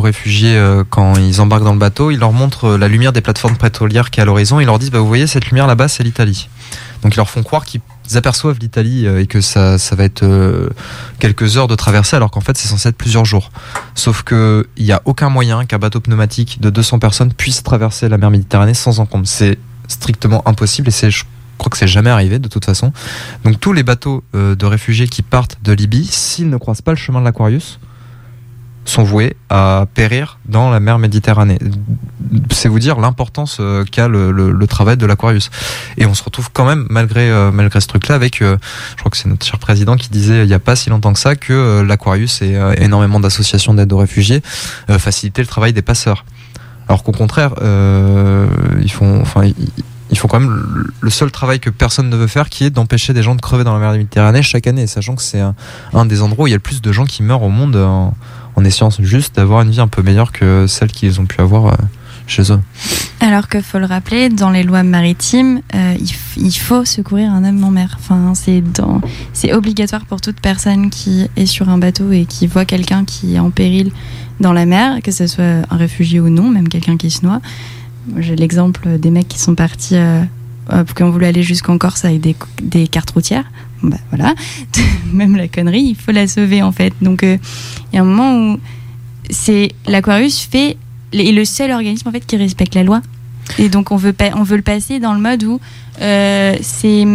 [0.00, 3.56] réfugiés euh, quand ils embarquent dans le bateau, ils leur montrent la lumière des plateformes
[3.56, 4.60] pétrolières qui est à l'horizon.
[4.60, 6.48] Ils leur disent, bah, vous voyez, cette lumière là-bas, c'est l'Italie.
[7.02, 7.80] Donc ils leur font croire qu'ils
[8.16, 10.70] aperçoivent l'Italie euh, et que ça, ça va être euh,
[11.18, 13.50] quelques heures de traversée alors qu'en fait c'est censé être plusieurs jours.
[13.94, 18.18] Sauf qu'il n'y a aucun moyen qu'un bateau pneumatique de 200 personnes puisse traverser la
[18.18, 19.26] mer Méditerranée sans encombre.
[19.26, 19.58] C'est
[19.88, 21.24] strictement impossible et c'est je
[21.58, 22.92] crois que c'est jamais arrivé de toute façon.
[23.44, 26.92] Donc tous les bateaux euh, de réfugiés qui partent de Libye, s'ils ne croisent pas
[26.92, 27.78] le chemin de l'Aquarius,
[28.84, 31.58] sont voués à périr dans la mer Méditerranée.
[32.50, 35.50] C'est vous dire l'importance euh, qu'a le, travail de l'Aquarius.
[35.96, 38.56] Et on se retrouve quand même, malgré, euh, malgré ce truc-là, avec, euh,
[38.92, 41.12] je crois que c'est notre cher président qui disait il n'y a pas si longtemps
[41.12, 44.42] que ça que l'Aquarius et énormément d'associations d'aide aux réfugiés
[44.88, 46.24] facilitaient le travail des passeurs.
[46.88, 49.42] Alors qu'au contraire, ils font, enfin,
[50.10, 53.12] ils font quand même le seul travail que personne ne veut faire, qui est d'empêcher
[53.12, 56.22] des gens de crever dans la mer Méditerranée chaque année, sachant que c'est un, des
[56.22, 57.76] endroits où il y a le plus de gens qui meurent au monde
[58.60, 61.66] en essayant juste d'avoir une vie un peu meilleure que celle qu'ils ont pu avoir
[61.66, 61.76] euh,
[62.26, 62.60] chez eux.
[63.20, 65.94] Alors que faut le rappeler, dans les lois maritimes, euh,
[66.36, 67.96] il, faut secourir un homme en mer.
[67.98, 68.62] Enfin, c'est
[69.32, 73.34] c'est obligatoire pour toute personne qui est sur un bateau et qui voit quelqu'un qui
[73.34, 73.92] est en péril
[74.40, 77.40] dans la mer, que ce soit un réfugié ou non, même quelqu'un qui se noie.
[78.18, 80.22] J'ai l'exemple des mecs qui sont partis, euh,
[80.94, 82.20] qui ont voulu aller jusqu'en Corse avec
[82.62, 83.44] des, cartes routières.
[83.82, 84.34] Bah, voilà,
[85.12, 86.92] même la connerie, il faut la sauver en fait.
[87.00, 87.38] Donc euh,
[87.92, 88.60] il y a un moment où
[89.30, 90.76] c'est l'Aquarius fait
[91.12, 93.00] est le seul organisme en fait qui respecte la loi.
[93.58, 95.60] Et donc on veut on veut le passer dans le mode où
[96.00, 97.06] euh, c'est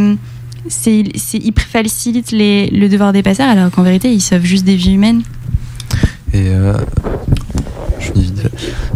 [0.68, 1.04] c'est
[1.34, 5.22] il facilite le devoir des passeurs alors qu'en vérité ils sauvent juste des vies humaines.
[6.34, 6.50] Et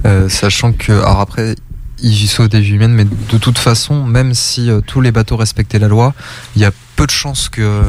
[0.06, 1.56] euh, sachant que alors après
[2.02, 5.80] ils sauvent des vies humaines, mais de toute façon, même si tous les bateaux respectaient
[5.80, 6.14] la loi,
[6.56, 7.82] il y a peu de chances que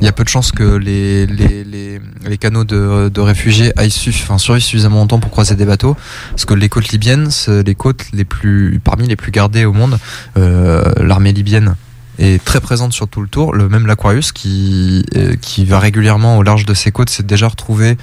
[0.00, 3.72] il y a peu de chances que les, les, les, les canaux de, de, réfugiés
[3.76, 5.96] aillent enfin, survivent suffisamment longtemps pour croiser des bateaux,
[6.30, 9.98] parce que les côtes libyennes, les côtes les plus, parmi les plus gardées au monde,
[10.36, 11.76] euh, l'armée libyenne
[12.18, 13.54] est très présente sur tout le tour.
[13.54, 17.48] Le même l'Aquarius qui, euh, qui va régulièrement au large de ses côtes s'est déjà
[17.48, 17.96] retrouvé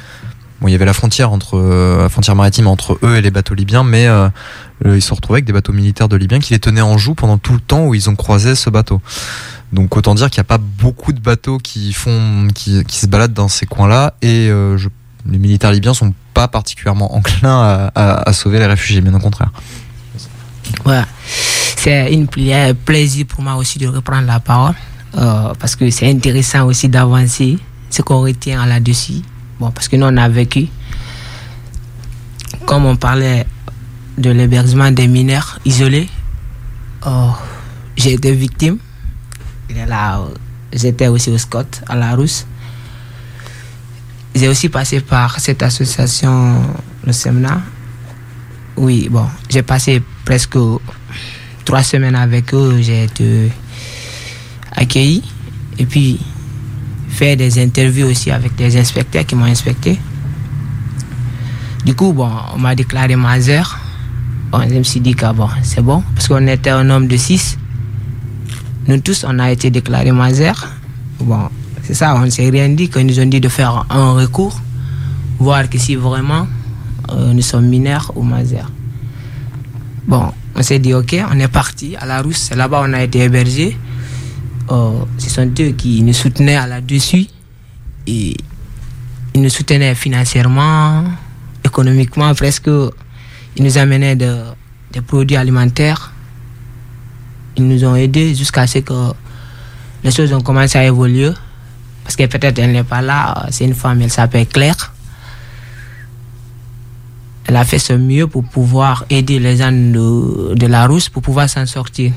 [0.64, 3.84] Il y avait la frontière entre la frontière maritime entre eux et les bateaux libyens,
[3.84, 4.08] mais
[4.86, 7.38] ils se retrouvaient avec des bateaux militaires de Libyens qui les tenaient en joue pendant
[7.38, 9.02] tout le temps où ils ont croisé ce bateau.
[9.74, 13.34] Donc autant dire qu'il n'y a pas beaucoup de bateaux qui font, qui, se baladent
[13.34, 14.50] dans ces coins-là, et
[15.30, 19.52] les militaires libyens sont pas particulièrement enclins à, sauver les réfugiés, bien au contraire.
[20.86, 24.74] Ouais, c'est une plaisir pour moi aussi de reprendre la parole.
[25.18, 27.58] Euh, parce que c'est intéressant aussi d'avancer
[27.90, 29.22] ce qu'on retient là-dessus.
[29.60, 30.68] Bon, parce que nous, on a vécu,
[32.66, 33.46] comme on parlait
[34.18, 36.10] de l'hébergement des mineurs isolés,
[37.06, 37.30] euh,
[37.96, 38.78] j'ai été victime.
[40.74, 42.46] J'étais aussi au Scott, à la Rousse.
[44.34, 46.62] J'ai aussi passé par cette association,
[47.06, 47.62] le SEMNA.
[48.76, 50.58] Oui, bon, j'ai passé presque
[51.64, 52.82] trois semaines avec eux.
[52.82, 53.52] J'ai été
[54.74, 55.24] accueilli
[55.78, 56.20] et puis
[57.16, 59.98] faire des interviews aussi avec des inspecteurs qui m'ont inspecté.
[61.86, 63.80] Du coup, bon, on m'a déclaré Mazer.
[64.52, 65.26] Bon, je me suis dit que
[65.64, 67.58] c'est bon, parce qu'on était un homme de six.
[68.88, 70.56] Nous tous, on a été déclarés Mazer.
[71.22, 71.50] Bon,
[71.84, 74.60] c'est ça, on ne s'est rien dit, qu'ils nous ont dit de faire un recours,
[75.40, 76.48] voir que si vraiment
[77.12, 78.70] euh, nous sommes mineurs ou Mazer.
[80.06, 83.20] Bon, on s'est dit, ok, on est parti à la Rousse, là-bas on a été
[83.22, 83.78] hébergé.
[84.70, 87.28] Ce sont eux qui nous soutenaient à là-dessus.
[88.08, 88.36] Ils
[89.36, 91.04] nous soutenaient financièrement,
[91.64, 92.70] économiquement, presque.
[93.58, 94.38] Ils nous amenaient de,
[94.92, 96.12] des produits alimentaires.
[97.58, 99.14] Ils nous ont aidés jusqu'à ce que
[100.04, 101.32] les choses ont commencé à évoluer.
[102.04, 103.48] Parce que peut-être elle n'est pas là.
[103.50, 104.94] C'est une femme, elle s'appelle Claire.
[107.48, 111.22] Elle a fait ce mieux pour pouvoir aider les gens de, de la rousse pour
[111.22, 112.12] pouvoir s'en sortir.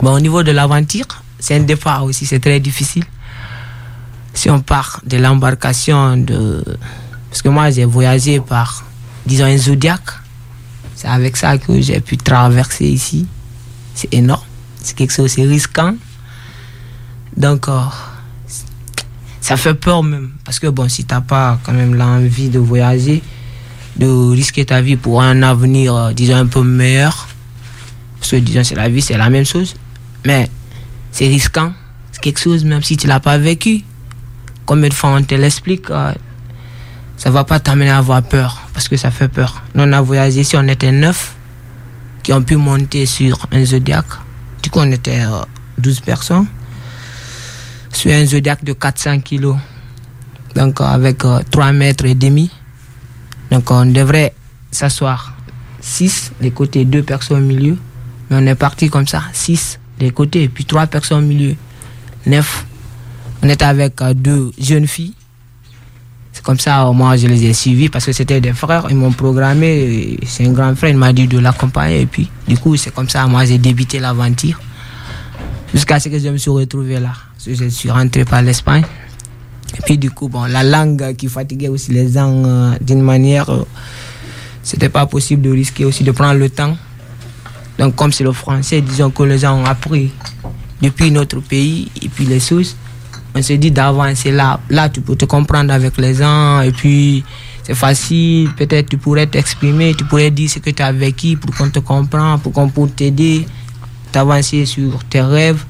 [0.00, 1.06] Bon, au niveau de l'aventure,
[1.38, 3.04] c'est un départ aussi, c'est très difficile.
[4.34, 6.64] Si on part de l'embarcation de.
[7.30, 8.84] Parce que moi, j'ai voyagé par,
[9.26, 10.00] disons, un Zodiac.
[10.94, 13.26] C'est avec ça que j'ai pu traverser ici.
[13.94, 14.44] C'est énorme.
[14.82, 15.94] C'est quelque chose, c'est risquant.
[17.36, 17.80] Donc, euh,
[19.40, 20.32] ça fait peur même.
[20.44, 23.22] Parce que, bon, si tu n'as pas quand même l'envie de voyager,
[23.96, 27.28] de risquer ta vie pour un avenir, euh, disons, un peu meilleur,
[28.18, 29.74] parce que, disons, c'est la vie, c'est la même chose.
[30.24, 30.48] Mais
[31.12, 31.72] c'est risquant.
[32.12, 33.82] C'est quelque chose, même si tu l'as pas vécu.
[34.66, 36.12] Combien de fois on te l'explique, euh,
[37.16, 39.62] ça va pas t'amener à avoir peur, parce que ça fait peur.
[39.74, 41.34] Nous, on a voyagé ici, on était neuf
[42.22, 44.04] qui ont pu monter sur un Zodiac.
[44.62, 45.22] Du coup, on était
[45.78, 46.46] 12 euh, personnes
[47.92, 49.56] sur un Zodiac de 400 kilos.
[50.54, 51.18] Donc, euh, avec
[51.50, 52.50] 3 mètres et demi.
[53.50, 54.34] Donc, on devrait
[54.70, 55.34] s'asseoir
[55.80, 57.78] 6, les côtés, 2 personnes au milieu.
[58.28, 61.54] Mais on est parti comme ça, 6 des côtés, puis trois personnes au milieu.
[62.26, 62.66] Neuf.
[63.42, 65.14] On était avec euh, deux jeunes filles.
[66.32, 68.86] C'est comme ça, moi, je les ai suivis parce que c'était des frères.
[68.90, 70.18] Ils m'ont programmé.
[70.26, 72.02] C'est un grand frère, il m'a dit de l'accompagner.
[72.02, 74.60] Et puis, du coup, c'est comme ça, moi, j'ai débuté l'aventure.
[75.72, 77.12] Jusqu'à ce que je me suis retrouvé là.
[77.46, 78.84] Je suis rentré par l'Espagne.
[79.76, 83.48] Et puis, du coup, bon, la langue qui fatiguait aussi les gens euh, d'une manière.
[83.50, 83.66] Euh,
[84.62, 86.76] c'était pas possible de risquer aussi de prendre le temps
[87.78, 90.12] donc comme c'est le français, disons que les gens ont appris
[90.82, 92.76] depuis notre pays et puis les sources,
[93.34, 94.58] on se dit d'avancer là.
[94.68, 97.24] Là, tu peux te comprendre avec les gens et puis
[97.62, 98.50] c'est facile.
[98.56, 101.78] Peut-être tu pourrais t'exprimer, tu pourrais dire ce que tu as vécu pour qu'on te
[101.78, 103.46] comprenne, pour qu'on puisse t'aider,
[104.10, 105.64] t'avancer sur tes rêves.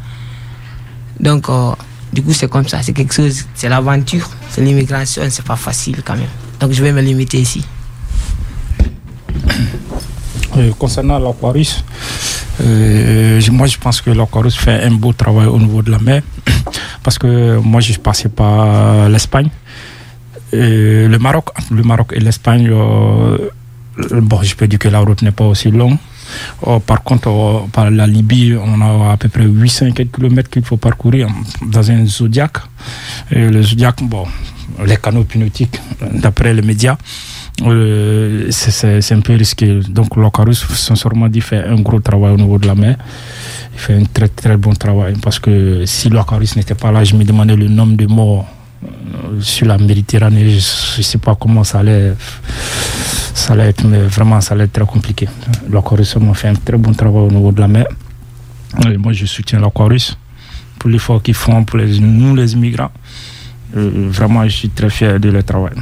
[1.20, 1.72] Donc, euh,
[2.12, 2.82] du coup, c'est comme ça.
[2.82, 6.28] C'est quelque chose, c'est l'aventure, c'est l'immigration, c'est pas facile quand même.
[6.61, 7.64] Donc, je vais me limiter ici.
[10.57, 11.84] Euh, concernant l'Aquarius,
[12.62, 16.22] euh, moi je pense que l'Aquarius fait un beau travail au niveau de la mer
[17.03, 19.51] parce que moi je passé par l'Espagne.
[20.53, 23.51] le Maroc, le Maroc et l'Espagne, euh,
[24.22, 25.99] bon, je peux dire que la route n'est pas aussi longue.
[26.86, 31.28] Par contre, par la Libye, on a à peu près 800 km qu'il faut parcourir
[31.62, 32.59] dans un Zodiac.
[33.30, 34.26] Et le Zodiac, bon,
[34.86, 35.80] les canaux pneutiques,
[36.12, 36.96] d'après les médias,
[37.62, 39.80] euh, c'est un peu risqué.
[39.88, 42.96] Donc l'Ocarus, sincèrement dit, fait un gros travail au niveau de la mer.
[43.74, 47.14] Il fait un très très bon travail parce que si l'Ocarus n'était pas là, je
[47.14, 48.46] me demandais le nombre de morts
[48.84, 50.50] euh, sur la Méditerranée.
[50.50, 52.14] Je ne sais pas comment ça allait,
[53.34, 55.28] ça allait être, mais vraiment ça allait être très compliqué.
[55.70, 57.86] L'Ocarus a fait un très bon travail au niveau de la mer.
[58.98, 60.16] Moi, je soutiens l'Ocarus
[60.78, 62.92] pour l'effort qu'ils font pour les, nous, les immigrants.
[63.76, 65.74] Euh, vraiment, je suis très fier de leur travail.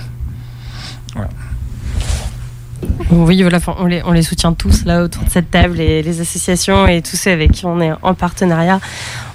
[3.10, 6.20] Oui, voilà, on les, on les soutient tous là autour de cette table, et les
[6.20, 8.80] associations et tous ceux avec qui on est en partenariat.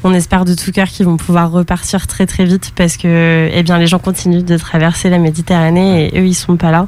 [0.04, 3.64] On espère de tout cœur qu'ils vont pouvoir repartir très très vite parce que eh
[3.64, 6.88] bien, les gens continuent de traverser la Méditerranée et eux ils sont pas là.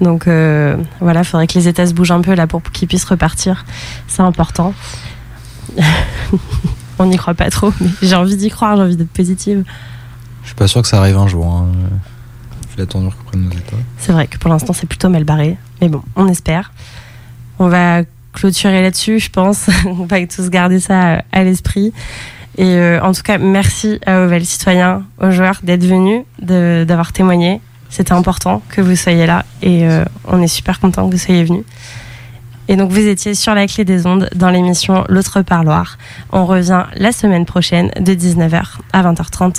[0.00, 2.88] Donc euh, voilà, il faudrait que les États se bougent un peu là pour qu'ils
[2.88, 3.64] puissent repartir.
[4.08, 4.74] C'est important.
[6.98, 9.64] on n'y croit pas trop, mais j'ai envie d'y croire, j'ai envie d'être positive.
[10.42, 11.46] Je suis pas sûr que ça arrive un jour.
[11.46, 11.66] Hein.
[12.70, 13.76] J'ai l'attendu que prennent nos états.
[13.98, 16.72] C'est vrai que pour l'instant c'est plutôt mal barré, mais bon, on espère.
[17.58, 18.02] On va
[18.32, 19.68] clôturer là-dessus, je pense.
[19.86, 21.92] on va tous garder ça à l'esprit.
[22.58, 27.60] Et euh, en tout cas, merci à Oval Citoyen, aux joueurs d'être venus, d'avoir témoigné.
[27.88, 31.44] C'était important que vous soyez là et euh, on est super content que vous soyez
[31.44, 31.64] venus.
[32.68, 35.98] Et donc vous étiez sur la clé des ondes dans l'émission L'autre parloir.
[36.32, 39.52] On revient la semaine prochaine de 19h à 20h30